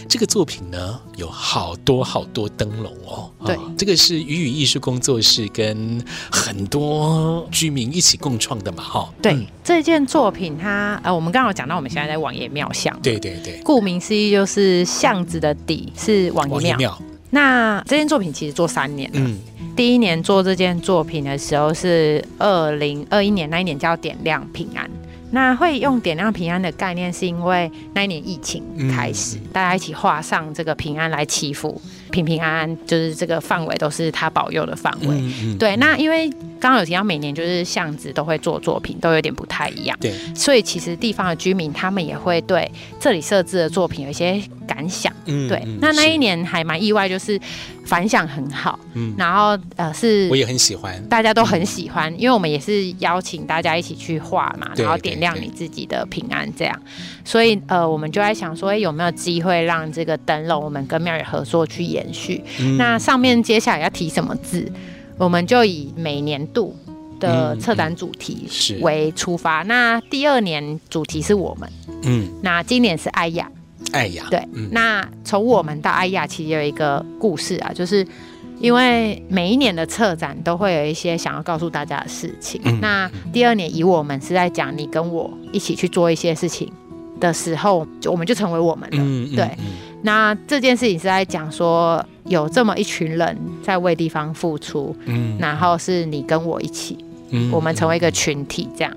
[0.07, 3.29] 这个作品呢，有好多好多灯笼哦。
[3.45, 9.13] 对，这个是鱼语艺术工作室跟很多居民一起共创的嘛，哈。
[9.21, 12.97] 对，嗯、这件作品它呃，我们刚刚有讲到，我们现在在王爷庙巷。
[13.01, 13.59] 对对对。
[13.63, 16.77] 顾名思义，就是巷子的底是王爷庙。
[16.77, 19.19] 庙那这件作品其实做三年了。
[19.19, 19.37] 嗯。
[19.75, 24.89] 第一年做这件作品的时候是二零二一年，那一年叫点亮平安。
[25.35, 35.55] 那会用点亮平安的概念，是因为那一年疫情开始，大家一起画上这个平安来祈福，平平安安，就是这个范围都是他保佑的范围。
[35.59, 36.31] 对，那因为
[36.65, 39.95] 刚刚有提到，每年就是巷子都会做作品，都有点不太一样。
[40.01, 45.13] 对，所以其实地方的居民他们也会对这里设置的作品有一些感想。
[45.25, 45.63] 嗯，对。
[45.79, 47.39] 那那一年还蛮意外，就是。
[47.85, 56.81] 反响很好，嗯，然后呃是，我也很喜欢，大家都很喜欢，嗯、因为我们也是邀请大家一起去画嘛，然后点亮你自己的平安这样，
[57.23, 62.43] 所以呃我们就在想说，哎有没有机会让这个灯笼我们跟庙宇合作去延续？
[62.59, 64.67] 嗯、那上面接下来要提什么字？
[65.17, 66.75] 我们就以每年度
[67.19, 68.47] 的策展主题
[68.81, 71.69] 为出发，那第二年主题是我们，
[72.03, 73.49] 嗯，那今年是艾雅，
[73.93, 78.05] 艾雅，对，嗯、那从我们到艾雅，其实有一个故事啊，就是
[78.59, 82.59] 因为每一年的策展都会有一些想要告诉大家的事情。
[82.65, 86.69] 嗯、那第二年以我们是在讲你跟我一起去做一些事情
[87.21, 88.97] 的时候，就我们就成为我们了。
[88.99, 89.65] 嗯、对，嗯、
[90.01, 96.97] 那这件事情是在讲说有这么一群人在为地方付出，嗯，然后是你跟我一起，
[97.29, 98.95] 嗯，我们成为一个群体这样。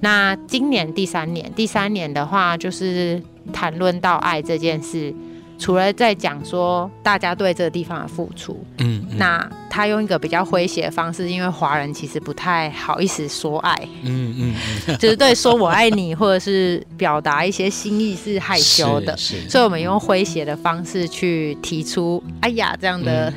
[0.00, 3.22] 那今年第三年，第三年的话就是。
[3.52, 5.12] 谈论到爱这件事，
[5.58, 14.54] 除了在讲说大家对这个地方的付出，嗯，嗯，那他用一个比较诙谐的方式，因为华人其实不太好意思说爱，嗯嗯，
[14.88, 14.96] 嗯。
[14.98, 23.32] 就是对说我爱你或者是表达一些心意是害羞的，所以我们用诙谐的方式去提出“哎呀”这样的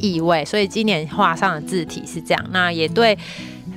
[0.00, 3.16] 意味，所以今年画上的字体是这样，那也对。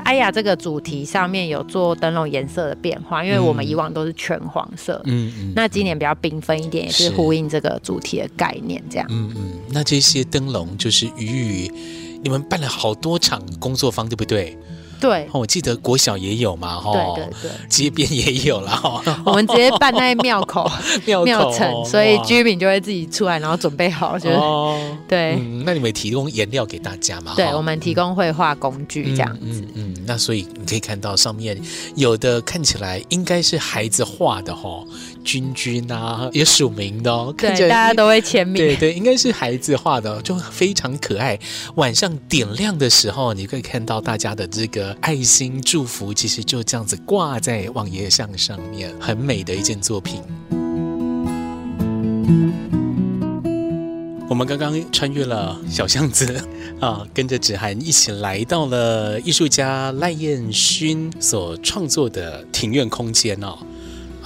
[0.03, 9.53] 哎呀，这个主题上面有做灯笼颜色的变化，因为我们以往都是全黄色，嗯嗯，那今年比较缤纷一点，也是呼应这个主题的概念，这样，嗯嗯。
[9.69, 11.71] 那这些灯笼就是鱼鱼，
[12.23, 14.57] 你们办了好多场工作坊，对不对？
[15.01, 19.01] 对，我记得国小也有嘛，哈，对对对，街边也有啦哈。
[19.25, 20.69] 我们直接办在 庙口、
[21.05, 24.37] 庙庙埕，所以居民就会自己出来，然后准备好，就是
[25.07, 25.35] 对。
[25.65, 27.33] 那你们提供颜料给大家吗？
[27.35, 29.67] 对，我们提供绘画工具这样子。
[29.73, 31.59] 嗯，那所以你可以看到上面
[31.95, 34.83] 有的看起来应该是孩子画的哈，
[35.23, 38.55] 君君啊，也署名的哦，对，大家都会签名。
[38.55, 41.39] 对对，应该是孩子画的，就非常可爱。
[41.75, 44.90] 晚上点亮的时候，你可以看到大家的这个。
[44.99, 50.21] 爱心祝福其实就这样子挂在王爷像上面，很美的一件作品。
[54.29, 56.41] 我们刚刚穿越了小巷子
[56.79, 63.57] 啊，跟着芷涵一起来到了艺术家赖彦勋所创作的庭院空间哦。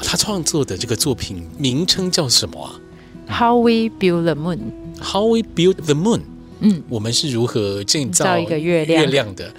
[0.03, 2.79] 他创作的这个作品名称叫什么啊
[3.27, 4.59] ？How we build the moon.
[5.01, 6.21] How we build the moon.
[6.59, 9.51] 嗯，我们是如何建造一个月亮月亮的？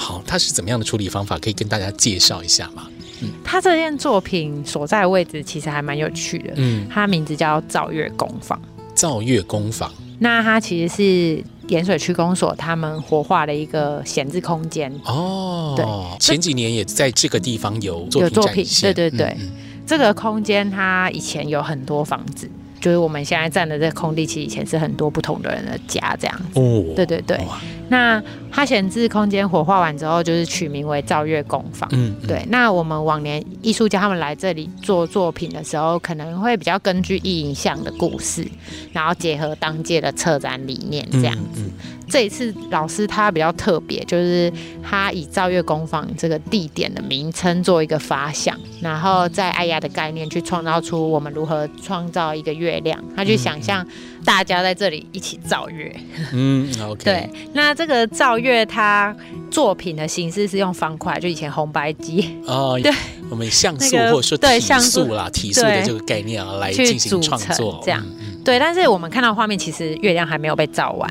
[0.00, 1.38] 好，它是怎么样的处理方法？
[1.38, 2.88] 可以跟大家介绍一下吗？
[3.20, 6.54] 嗯，他这件作品所在的位置其实还蛮有趣的。
[6.56, 8.58] 嗯，它名字叫造月工坊。
[8.94, 14.90] 造月工坊，那它其实是盐水区公所他们活化的一个闲置空间。
[15.04, 15.84] 哦，对，
[16.18, 18.64] 前几年也在这个地方有作品有作品。
[18.80, 19.50] 对对对，嗯嗯、
[19.86, 22.50] 这个空间它以前有很多房子。
[22.80, 26.58] 就是我们现在站的这个空地，其实以前是很多不同的人的家这样子。
[26.58, 27.38] 哦，对对对。
[27.88, 31.88] 那它闲置空间火化完之后，就是取名为赵月工坊。
[31.92, 32.46] 嗯，嗯，对。
[32.48, 38.46] 那我们往年艺术家他们来这里做作品的时候，可能会比较根据意影像的故事，
[38.92, 41.62] 然后结合当届的策展理念这样子。
[41.62, 53.86] 嗯嗯这一次老师他比较特别，就是他以照月工坊这个地点的名称做一个发想，然后在爱呀的概念去创造出我们如何创造一个月亮，他去想象
[54.24, 55.94] 大家在这里一起造月。
[56.32, 57.02] 嗯，OK。
[57.06, 59.14] 对，那这个造月它
[59.50, 62.92] 作品的形式是用方块，就以前红白机哦， 对，
[63.30, 68.04] 我们像素或者说体素啦，体素的这个概念啊来进行创作，这样。
[68.44, 71.08] 对，但是我们看到画面，其实月亮还没有被照完。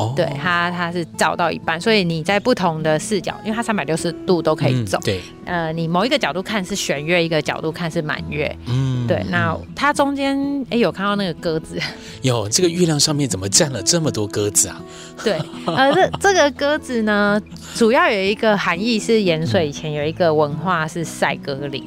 [0.00, 0.16] Oh.
[0.16, 4.98] 对，它它是照到一半，所以你在不同的视角，因为它三百六十度都可以走。
[4.98, 8.56] 嗯、对，呃，你某一个角度看是弦月，一个角度看是满月。
[8.66, 9.22] 嗯，对。
[9.28, 10.38] 那它中间
[10.70, 11.78] 哎，有看到那个鸽子？
[12.22, 14.82] 有，这个月亮上面怎么站了这么多鸽子啊？
[15.22, 17.38] 对，呃，这这个鸽子呢，
[17.74, 21.84] 主要有一个含义是盐水以前有一个文化是赛鸽岭，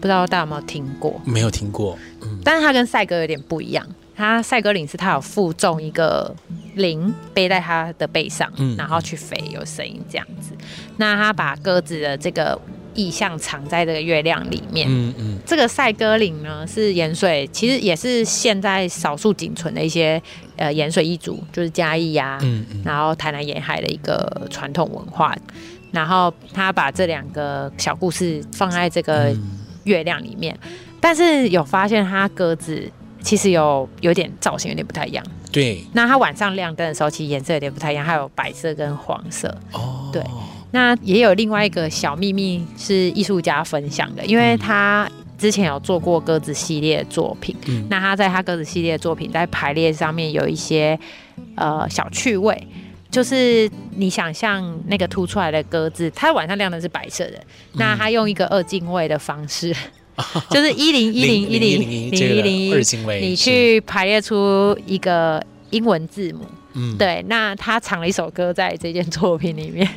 [0.00, 1.20] 不知道大家有没有听过？
[1.24, 1.98] 没有听过。
[2.22, 3.84] 嗯，但是它跟赛鸽有点不一样。
[4.18, 6.34] 它赛鸽岭是他有负重一个
[6.74, 10.50] 铃背在他的背上，嗯、然后去飞，有声音这样子。
[10.96, 12.60] 那他把鸽子的这个
[12.94, 14.88] 意象藏在这个月亮里面。
[14.90, 15.38] 嗯嗯。
[15.46, 20.20] 这个赛鸽岭呢，是盐水，其实也是现在少数仅存的一些
[20.56, 25.32] 呃盐水一族，就是嘉义呀、啊，嗯嗯，然后台南沿海的一个传统文化。
[25.92, 29.32] 然后他把这两个小故事放在这个
[29.84, 32.90] 月亮里面，嗯、但是有发现他鸽子。
[33.20, 35.84] 其实有有点造型有点不太一样，对。
[35.92, 39.48] 那它晚上亮灯的时候，其实颜色有点不太一样，还有白色跟黄色。
[39.72, 40.22] 哦，对。
[40.70, 47.56] 那也有另外一个小秘密是艺术家分享的，因为他之前有做过鸽子系列的作品。
[47.66, 47.86] 嗯。
[47.90, 50.98] 那他在他鸽子系列的作品在排列上面有一些
[51.56, 52.66] 呃小趣味，
[53.10, 59.74] 就是你想象那个凸出来的鸽子，它晚上亮的是白色的，嗯、那他用一个二进位的方式。
[60.50, 69.88] 就是一零一零一零零一零一，你去排列出一个英文字母，嗯，对，那他藏了一首歌在这件作品里面，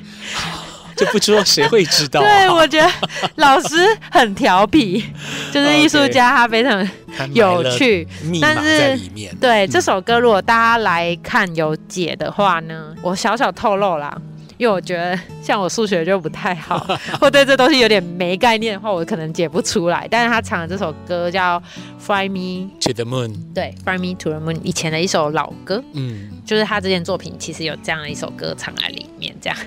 [0.96, 2.22] 就不知道谁会知道。
[2.24, 2.88] 对，我觉得
[3.36, 3.76] 老师
[4.12, 5.04] 很调皮，
[5.52, 6.88] 就是艺术家他非常
[7.34, 8.08] 有趣，
[8.42, 9.00] 但是
[9.40, 14.16] 对这首歌，如果大家来看有解的话呢，我小小透露啦。
[14.62, 16.78] 因为我觉得像我数学就不太好，
[17.20, 20.08] 或对这东西有点没概念的话，我可能解不出来。
[20.08, 21.60] 但是他唱的这首歌叫
[21.98, 29.36] 《Fly Me to the Moon》，对，《Fly Me to the Moon》以前的一首老歌，嗯，就是他这件作品其实有这样的一首歌藏在里面。
[29.42, 29.58] 这样，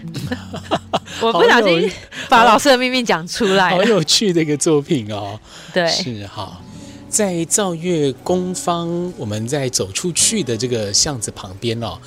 [1.20, 1.90] 我不小心
[2.28, 5.36] 把老师的秘密讲出来了，好有趣的一个作品哦。
[5.72, 6.60] 对，是哈，
[7.08, 11.98] 在造月工坊，我们在走出去的这个巷子旁边哦。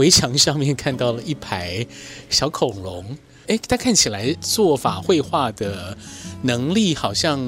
[0.00, 1.86] 围墙上面看到了一排
[2.30, 3.04] 小恐龙，
[3.46, 5.94] 哎，它看起来做法绘画的
[6.44, 7.38] 能力好像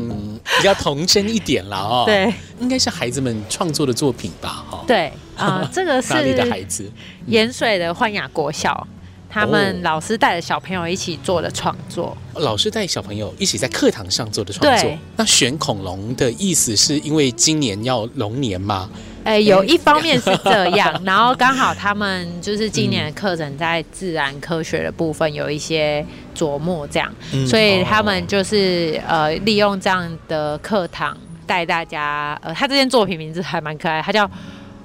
[0.59, 2.05] 比较童真一点了哦。
[2.05, 4.65] 对，应该是孩子们创作的作品吧？
[4.71, 6.91] 哈，对 啊，呃，这个是哪里的孩子？
[7.27, 8.87] 盐水的焕雅国小。
[9.35, 14.91] 他们老师带着小朋友一起做的创作，老师带小朋友一起在课堂上做的创作。
[14.91, 18.91] 对那选恐龙的意思是因为今年要龙年吗？
[19.25, 26.05] 哎，有一方面是 这样，然后刚好他们就是今年的课程在自然科学的部分有一些
[26.35, 32.39] 琢磨，这样，嗯、所以他们就是呃利用这样的课堂带大家。
[32.43, 34.31] 呃，他这件作品名字还蛮可爱，他叫。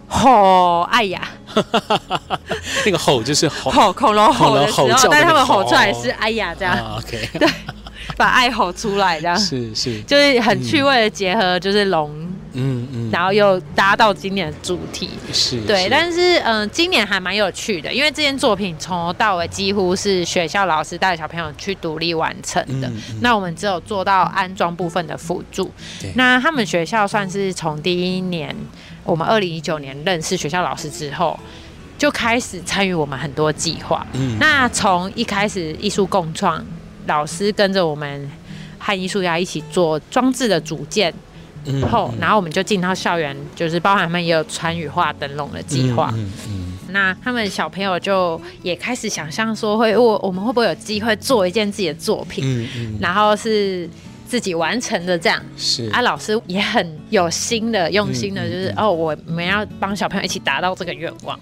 [0.09, 0.83] 吼！
[0.83, 1.21] 哎呀，
[2.85, 6.95] 那个吼就是吼，吼恐龙吼的时候，但是他们吼出来是哎呀这样。
[6.95, 7.45] OK，对，
[8.15, 9.37] 把爱吼出来这样。
[9.37, 12.26] 是是，就是很趣味的结合，就是龙，嗯
[12.57, 15.09] 嗯，然后又搭到今年的主题。
[15.31, 22.91] 是，对，但是嗯，今年还蛮有趣的，因为这件作品从头到尾几乎是学校老师带小朋友去独立完成的。
[23.21, 25.71] 那我们只有做到安装部分的辅助。
[26.15, 28.55] 那他们学校算是从第一年。
[29.03, 31.39] 我们二零一九年认识学校老师之后，
[31.97, 34.05] 就开始参与我们很多计划。
[34.11, 36.61] 嗯，那从一开始艺术共创，
[37.05, 38.29] 老师跟着我们
[38.77, 41.15] 和艺术家一起做装置的组件，嗯，
[41.89, 46.11] 后然后我们就进到校园，就是包含他们也有参与画灯笼的计划。
[46.15, 52.67] 嗯嗯，那他们小朋友就也开始想象说，会我我们会不会有机会做一件自己的作品？
[52.99, 53.89] 然后是。
[54.27, 61.39] 自己完成的这样是啊，老师也很有心的、用心的，就是、嗯嗯嗯、哦，我们要帮小朋友一起达到这个愿望。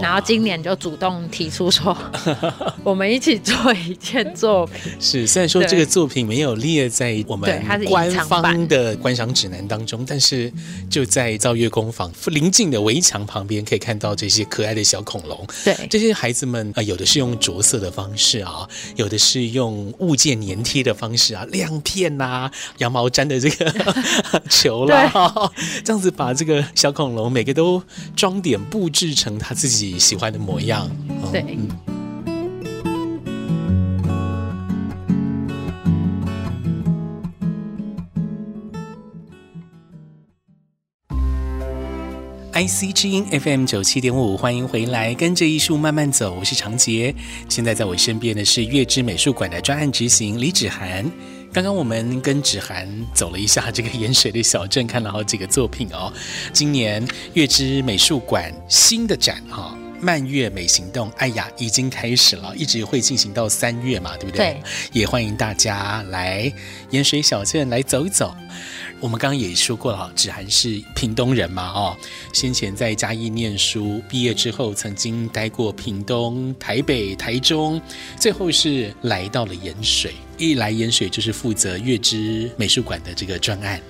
[0.00, 1.96] 然后今年就主动提出说，
[2.82, 4.92] 我们一起做一件作品。
[5.00, 10.52] 是，虽然说这个作品没有列在我们官方的观赏指南当中，但是
[10.90, 15.46] 就在造月工坊邻近的围墙旁边，可以看到这些可爱的小恐龙。
[15.64, 23.72] 对，这些孩子们啊，有的是用着色的方式啊，有的是用物件粘贴的方式啊，亮片啊，羊毛毡的这个
[24.48, 25.12] 球啦，
[25.84, 27.82] 这样子把这个小恐龙每个都
[28.16, 29.73] 装点布置成他自己。
[29.74, 30.88] 自己喜欢的模样，
[31.32, 31.44] 对。
[31.48, 31.68] 嗯、
[42.52, 47.12] IC 之音 FM 九七点五，欢迎回来，跟着艺术慢慢走，我是长杰。
[47.48, 51.10] 现在在我身边的是月之美术馆的专案执行李芷涵。
[51.54, 52.84] 刚刚我们跟芷涵
[53.14, 56.12] 走了一下这个盐水的小镇，看了好几个作品哦。
[56.52, 59.72] 今年月之美术馆新的展哈、
[60.04, 64.60] 慢月美行动，哎呀，已经开始了，一直会进行到三月嘛，对不对？
[64.60, 64.62] 对。
[64.92, 66.52] 也欢迎大家来
[66.90, 68.36] 盐水小镇来走一走。
[69.00, 71.96] 我们刚刚也说过了，芷涵是屏东人嘛，哦，
[72.34, 77.80] 先前在嘉义念书，毕业之后曾经待过屏东、台北、台中，
[78.20, 80.12] 最后是来到了盐水。
[80.36, 83.80] 一来盐水就是负责月之美术馆的这个专案，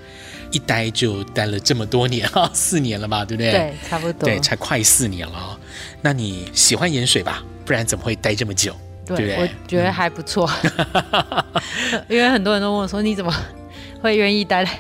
[0.54, 3.50] 一待就待了这么多年哈， 四年了吧，对不对？
[3.50, 4.28] 对，差不多。
[4.28, 5.58] 对，才快四年了。
[6.00, 7.42] 那你喜欢盐水吧？
[7.64, 8.74] 不然怎么会待这么久？
[9.04, 9.36] 对，对对？
[9.42, 13.34] 我觉得还不错，嗯、 因为很多人都问我说：“你怎么
[14.00, 14.70] 会愿意待在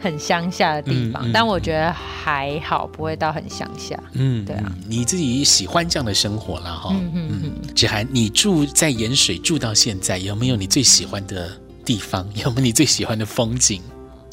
[0.00, 3.98] 很乡下的地方？”嗯嗯、但我觉得还好，不会到很乡下。
[4.12, 4.72] 嗯，对啊。
[4.86, 6.90] 你自己喜欢这样的生活了哈？
[6.94, 7.74] 嗯嗯嗯。
[7.74, 11.50] 芷涵，你住在盐水住到现在，有没有你最喜欢的
[11.84, 12.26] 地方？
[12.36, 13.82] 有没有你最喜欢的风景？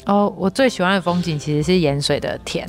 [0.06, 2.68] 哦，我最喜欢的风景其实是盐水的田。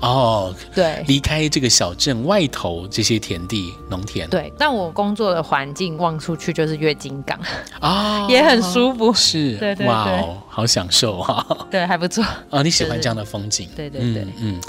[0.00, 7.36] 哦，对，离开这个小镇外头这些田地农田，对，但我工作的环境望出去就是月津港
[7.80, 12.22] 啊，哦、 也很舒服，是，对，对对，哇哦，好享受哈、哦， 对，还不错。
[12.22, 14.60] 啊、哦，你喜欢这样的风景，对对对，嗯，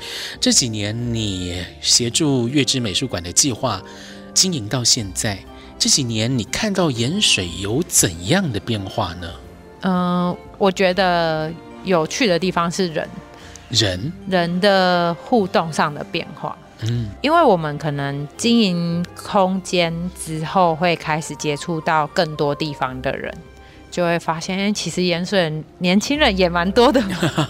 [0.41, 3.79] 这几年你协助月之美术馆的计划
[4.33, 5.37] 经营到现在，
[5.77, 9.31] 这几年你看到盐水有怎样的变化呢？
[9.81, 11.53] 嗯、呃，我觉得
[11.83, 13.07] 有趣的地方是人。
[13.69, 23.31] 人人的互动上的变化，嗯，因为我们可能经营空间之后，会开始接触到更多地方的人，
[23.91, 26.99] 就会发现，其实盐水人年轻人也蛮多的，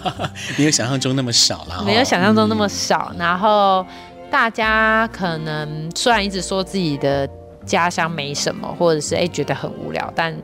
[0.58, 3.10] 没有想象中那么少了，没有想象中那么少。
[3.14, 3.82] 嗯、然后
[4.30, 7.26] 大家可能虽然一直说自己的
[7.64, 10.36] 家乡没什么，或者是哎觉得很无聊，但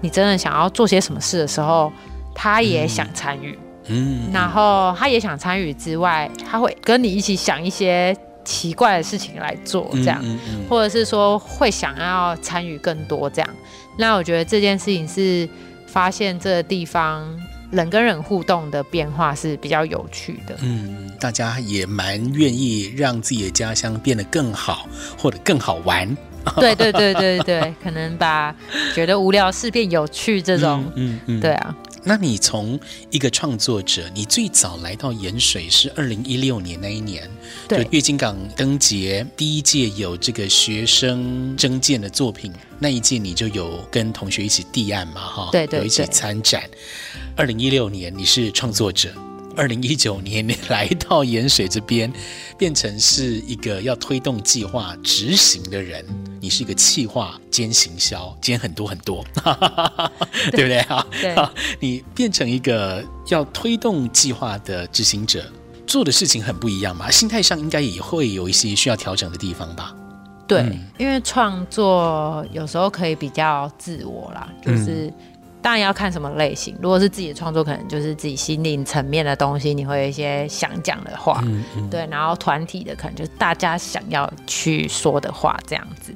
[0.00, 1.92] 你真的想要做些什么事的时候，
[2.34, 3.52] 他也想参与。
[3.52, 13.50] 嗯嗯，然后他也想参与之外，他会跟你一起想一些奇怪的事情来做，这样，嗯嗯嗯、或者是说会想要参与更多这样。
[13.98, 15.48] 那我觉得这件事情是
[15.86, 17.26] 发现这个地方
[17.72, 20.54] 人跟人互动的变化是比较有趣的。
[20.60, 24.86] 嗯，大家也蛮愿意让自己的家乡变得更好，
[25.18, 26.06] 或者更好玩。
[26.56, 28.54] 对对对对对，可能把
[28.94, 31.74] 觉得无聊的事变有趣这种，嗯嗯，嗯对啊。
[32.02, 32.78] 那你从
[33.10, 37.30] 一个创作者，你最早来到盐水是二零一六年那一年，
[37.68, 46.62] 对，就月经港灯节第一届有这个学生征件的作品，那一届你就有跟同学一起递案嘛，哈，对，对对，有一起参展。
[47.36, 49.12] 二零一六年你是创作者。
[49.60, 52.10] 二零一九年，你来到盐水这边，
[52.56, 56.02] 变成是一个要推动计划执行的人。
[56.40, 59.22] 你是一个企划兼行销兼很多很多，
[60.50, 61.06] 对，不对哈？
[61.20, 61.36] 对，
[61.78, 65.44] 你变成一个要推动计划的执行者，
[65.86, 67.10] 做的事情很不一样嘛。
[67.10, 69.94] 心态上应该也会有一些需要调整的地方吧？
[70.48, 75.12] 对，嗯、因为创作有时候可以比较自我啦，就是。
[75.60, 76.74] 嗯当然要看什么类型。
[76.80, 82.06] 如果是自己的创作，可能就是自己心灵层面的东西，你会有一些想讲的话，嗯嗯、对。
[82.10, 86.14] 然后团体的可能就是大家想要去说的话这样子。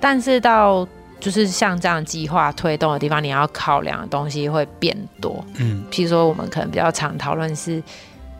[0.00, 0.86] 但是到
[1.20, 5.44] 就是像这样计划推动的地方，你要考量的东西会变多。
[5.56, 7.82] 嗯，譬如说我们可能比较常讨论是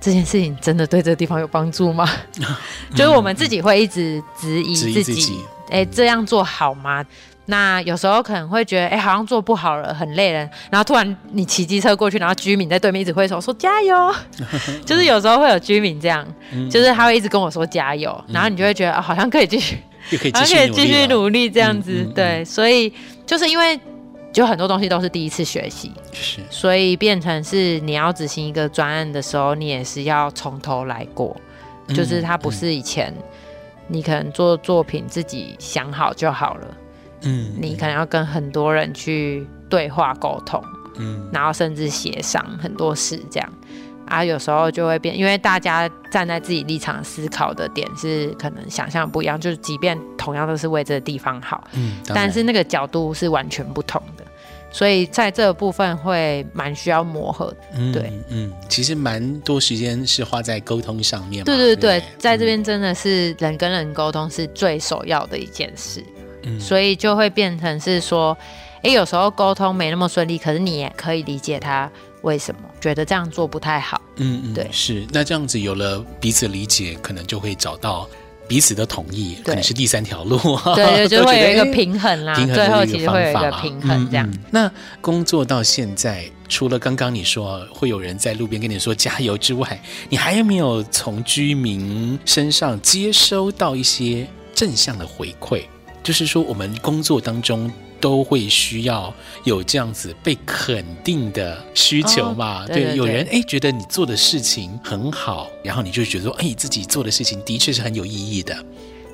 [0.00, 2.08] 这件事情真的对这个地方有帮助吗？
[2.38, 2.44] 嗯、
[2.96, 7.04] 就是我们自己会一直质疑自己，哎、欸，这样做好吗？
[7.46, 10.40] 那有时候可能会觉得，哎、欸，好像做不好了，很累了。
[10.70, 14.14] 然后突然你骑机车过去，然后居民在对面一直挥手说加油，
[14.84, 19.78] 就是有时候会有居民这样，嗯、就是他会一直跟我说加油，嗯、然后你就会觉得，哦、好像可以继续，
[20.34, 22.04] 好像可以继续努力这样子。
[22.14, 22.92] 对，所以
[23.24, 23.78] 就是因为
[24.32, 31.36] 就很多东西都是第一次学习，是，所以变成是你要执行一个专案的时候，你也是要从头来过，
[31.94, 33.14] 就是它不是以前。
[33.88, 36.66] 你可能做作品自己想好就好了，
[37.26, 40.62] 嗯，你可能要跟很多人去对话沟通，
[40.96, 43.52] 嗯，然后甚至协商很多事这样。
[44.06, 54.24] 啊，有时候就会变，因为大家站在自己立场思考的点是可能想象不一样，就是即便同样都是为这个地方好，嗯，但是那个角度是完全不同的，
[54.70, 66.00] 所以在这个部分会蛮需要磨合的，嗯、对，嗯，其实蛮多时间是花在沟通上面，对对对，对在这边真的是人跟人沟通是最首要的一件事，
[66.46, 68.36] 嗯，所以就会变成是说，
[68.82, 71.90] 哎，有时候沟通没那么顺利，可是你也可以理解他。
[72.22, 74.00] 为什么觉得这样做不太好？
[74.16, 78.08] 嗯嗯，对，是那这样子有了彼此理解，可能就会找到
[78.48, 80.36] 彼此的同意，可能是第三条路。
[80.74, 82.34] 对， 就会有一个平衡啦。
[82.34, 84.28] 平衡最后其实会有一个平衡这样。
[84.50, 84.68] 那
[85.00, 95.62] 工作到现在，除了刚刚你说会有人在路边跟你说加油之外，你还有没有从居民身上接收到一些正向的回馈？
[96.06, 97.70] 就是说，我们工作当中。
[97.98, 99.12] 都会需要
[99.44, 102.62] 有这样子被肯定的需求嘛？
[102.62, 108.54] 哦、对，对，对，有人哎觉得你做的事情很好，然后你就觉得说，哎，自己做的事情的确是很有意义的。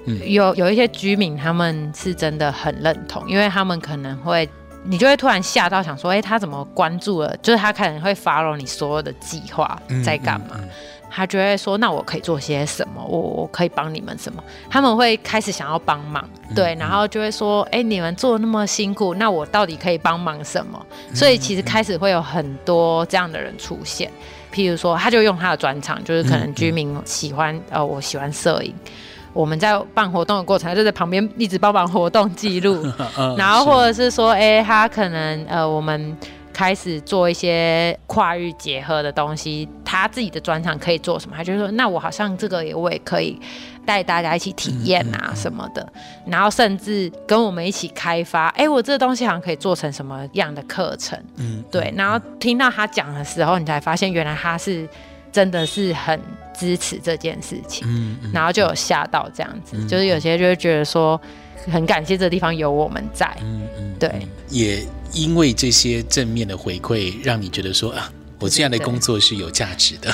[0.06, 4.46] 嗯，有有一些居民他们是真的很认同，因为他们可能会，
[4.82, 7.34] 你就会突然吓到，想说，哎，他怎么关注了？
[7.36, 10.48] 就是他可能会 follow 你所有的计划在干嘛。
[10.54, 10.68] 嗯嗯嗯
[11.14, 13.04] 他就会说：“那我可以做些什么？
[13.06, 20.84] 我我可以帮你们什么？”他们会开始想要帮忙，对，然后就会说：“哎，你们做那么辛苦，那我到底可以帮忙什么？”
[21.14, 24.10] 所以其实开始会有很多这样的人出现。
[24.50, 28.74] 譬如说，他就用他的专长，就是可能居民喜欢，呃，我喜欢摄影，
[29.34, 32.86] 我们在办活动的过程，他就在旁边一直帮忙活动记录，
[33.36, 36.16] 然后或者是说，哎，他可能呃，我们。
[36.52, 41.36] 开始做一些跨域结合的东西，他自己的专长可以做什么？
[41.36, 43.40] 他就说：“那我好像这个也我也可以
[43.86, 45.86] 带大家一起体验啊什么的。”
[46.26, 51.18] 然后甚至跟我们一起开发，哎，我这个东西好像可以做成什么样的课程？
[51.36, 51.92] 嗯，对。
[51.96, 54.88] 然后听到他讲的时候，你才发现原来他是
[55.32, 56.20] 真的是很
[56.52, 57.86] 支持这件事情。
[57.88, 61.20] 嗯，然后就有吓到这样子，就是有些就会觉得说
[61.70, 63.36] 很感谢这个地方有我们在。
[63.42, 64.86] 嗯嗯，对，也。
[65.14, 70.10] 因为这些正面的回馈，让你觉得说啊，我这样的工作是有价值的。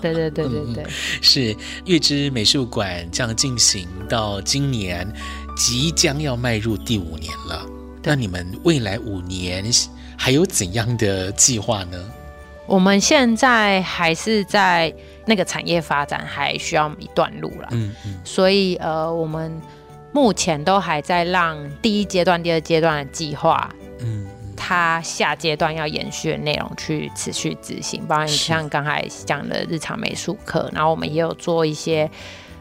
[0.00, 0.86] 对对对对对，
[1.20, 5.04] 是月之美术馆这样进行到今年，
[5.56, 7.66] 即将要迈入第五年了。
[8.04, 9.64] 那你们未来五年
[10.16, 11.98] 还有怎样的计划呢？
[12.68, 14.94] 我们现在还是在
[15.26, 17.68] 那个产业发展，还需要一段路了。
[17.72, 19.60] 嗯嗯，所以呃，我们
[20.12, 23.70] 目前都还在让第一阶段、第二阶段的计划。
[24.00, 32.10] 嗯，他下阶段要延续的内容去持续执行，包括你像刚才讲的日常美术课，然后我们也有做一些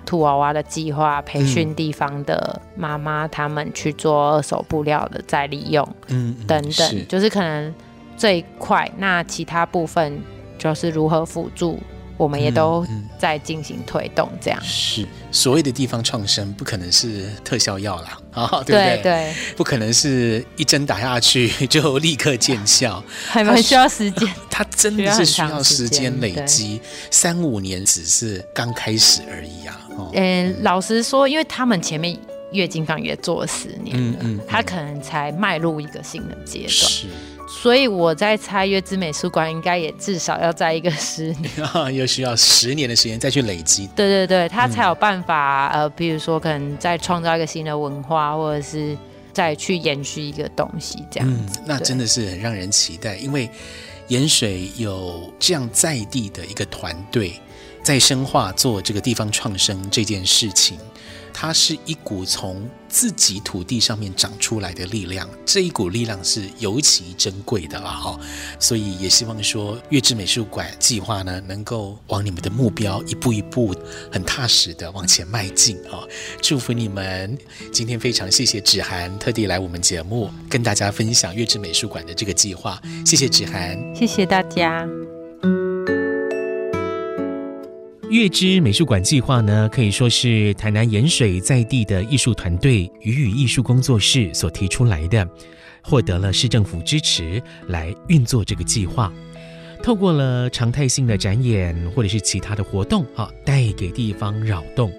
[0.06, 7.74] 土娃娃的计划，培训地方的妈妈他们去做二手布料的再利用，嗯，等等，就是可能
[8.18, 10.22] 这一块，那其他部分
[10.58, 11.80] 就是如何辅助。
[12.18, 12.86] 我们也都
[13.20, 18.98] 在进行推动，这样、嗯嗯、是所谓的地方创生，不可能是特效药啦，啊， 对不对？
[18.98, 24.28] 对，对不可能是一针打下去就立刻见效， 还蛮需要时间。
[24.50, 29.80] 它真的是需要时间累积，三五年只是刚开始而已啊。
[29.92, 32.18] 嗯，嗯，老实说，因为他们前面
[32.52, 36.70] 月经坊也做了十年了，嗯嗯，他可能才迈入一个新的阶段。
[36.70, 37.08] 是。
[37.48, 41.50] 所以我在猜，月之美术馆应该也至少要在一个十年，
[41.96, 43.88] 又需要十年的时间再去累积。
[43.96, 48.98] 对对对，他才有办法，嗯、呃，比如说可能再创造一个新的文化，或者是
[49.32, 51.60] 再去延续一个东西，这样子。
[51.60, 53.50] 嗯，那真的是很让人期待，因为
[54.10, 57.34] 盐水有这样在地的一个团队，
[57.82, 60.78] 在深化做这个地方创生这件事情。
[61.40, 68.20] 它是一股从自己土地上面长出来的力量，这一股力量是尤其珍贵的了哈。
[68.60, 73.76] 所以也希望说，月之美术馆计划呢，能够往你们的目标一步一步
[74.12, 76.02] 很踏实的往前迈进啊！
[76.42, 77.38] 祝福你们！
[77.72, 84.88] 今天非常谢谢芷涵特地来我们节目跟大家分享月之美术馆的这个计划，谢谢芷涵，谢谢大家。
[88.10, 95.28] 月之美术馆计划呢，可以说是台南盐水在地的艺术团队鱼语艺术工作室所提出来的，
[95.82, 99.12] 获得了市政府支持来运作这个计划。
[99.84, 104.90] 透过了常态性的展演或者是其他的活动，啊，带给地方扰动。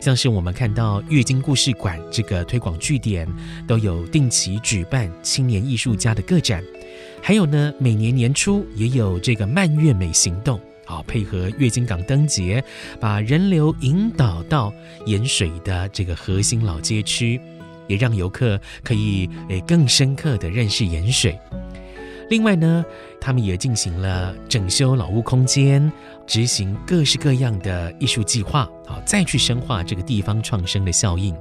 [0.00, 3.26] 像是我们看到月经故事馆这个推广据点，
[3.68, 6.62] 都有定期举办青年艺术家的个展，
[7.22, 10.60] 还有呢，每年年初也有这个漫月美行动。
[10.92, 12.62] 好，配合月津港灯节，
[13.00, 14.70] 把人流引导到
[15.06, 17.40] 盐水的这个核心老街区，
[17.86, 21.38] 也让游客可以诶更深刻地认识盐水。
[22.28, 22.84] 另外呢，
[23.18, 25.90] 他们也进行了整修老屋空间，
[26.26, 31.34] 执行各式各样的艺术计划，好，再去深化这个地方创生的效应。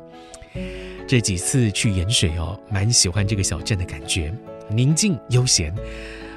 [1.05, 4.33] 这几次去盐水哦，蛮喜欢这个小镇的感觉，
[4.69, 5.75] 宁静悠闲。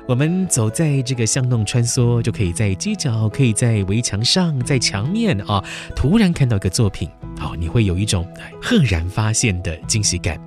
[0.06, 5.64] 我们走在这个巷弄穿梭，就可以在街角，可以在围墙上，在墙面啊、
[5.96, 8.28] 突然看到一个作品，好、哦，你会有一种
[8.60, 10.38] 赫然发现的惊喜感。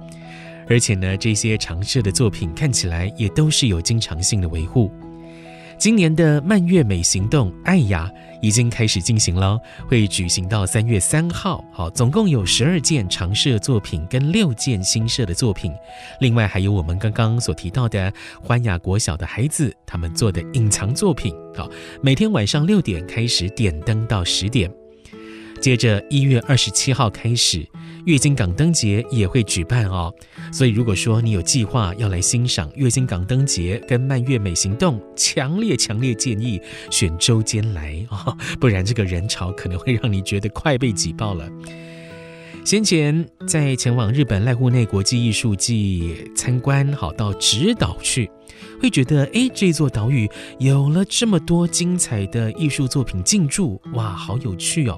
[0.69, 4.91] 而且呢，这些常设的作品看起来也都是有经常性的维护。
[5.77, 8.11] 今年的蔓越美行动爱雅
[8.41, 11.63] 已经开始进行了，会举行到三月三号。
[11.71, 15.71] 好，总共有十二件常设作品跟六件新设的作品，
[16.19, 18.11] 另外还有我们刚刚所提到的
[18.41, 21.31] 欢雅国小的孩子他们做的隐藏作品。
[21.55, 21.69] 好，
[22.01, 24.71] 每天晚上六点开始点灯到十点，
[25.61, 27.67] 接着一月二十七号开始。
[28.07, 30.13] 月津港灯节也会举办哦，
[30.49, 36.57] 所以如果说你有计划要来欣赏月津港灯节跟蔓越美行动，强烈强烈建议
[36.89, 41.49] 选周间来哦， 不然这个人潮可能会让你觉得快被挤爆了。
[42.63, 48.31] 先前在前往日本濑户内国际艺术季参观，好到直岛去，
[48.81, 50.29] 会觉得哎，这座岛屿
[50.59, 54.97] 有了这么多精彩的艺术作品进驻，哇，好有趣哦。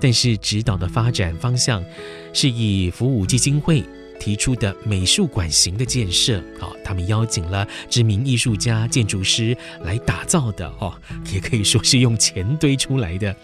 [0.00, 1.84] 但是，直岛的发展方向
[2.32, 3.82] 是以福武基金会
[4.20, 10.92] 提出的美术馆型的建设，好，他们邀请了知名艺术家、建筑师来打造的，哦，
[11.32, 13.34] 也可以说是用钱堆出来的，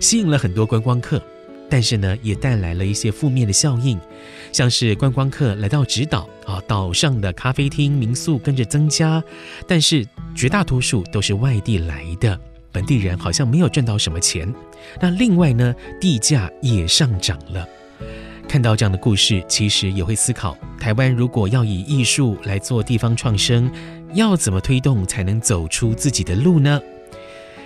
[0.00, 1.22] 吸引了很多观光客，
[1.68, 3.98] 但是呢，也带来了一些负面的效应，
[4.52, 9.22] 像是观光客来到直岛，啊，岛上的咖啡厅、民宿跟着增加，
[9.66, 12.38] 但是绝大多数都是外地来的。
[12.72, 14.52] 本地人好像没有赚到什么钱，
[15.00, 17.68] 那另外呢，地价也上涨了。
[18.48, 23.70] 看到这样的故事，其实也会思考：台湾如果要以艺术来做地方创生，
[24.14, 26.80] 要怎么推动才能走出自己的路呢？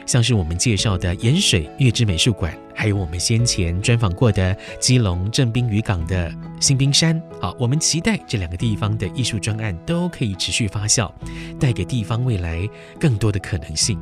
[0.05, 7.21] 像是我们介绍的盐水月之美术馆，还有我们先前专访过的基隆正滨渔港的新冰山。
[7.41, 11.11] 好，我们期待这两个地方的艺术专案都可以持续发酵，
[11.59, 12.69] 带给地方未来
[13.01, 13.99] 更多的可能性。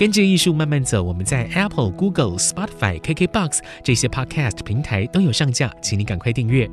[0.00, 6.66] 跟着艺术慢慢走，我们在 Apple、Google、Spotify、KKBox 这些 Podcast 平台都有上架，请你赶快订阅。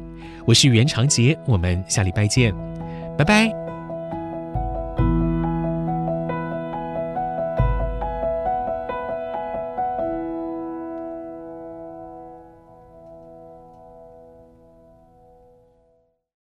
[0.45, 2.55] 我是袁长杰，我们下礼拜见，
[3.17, 3.66] 拜拜。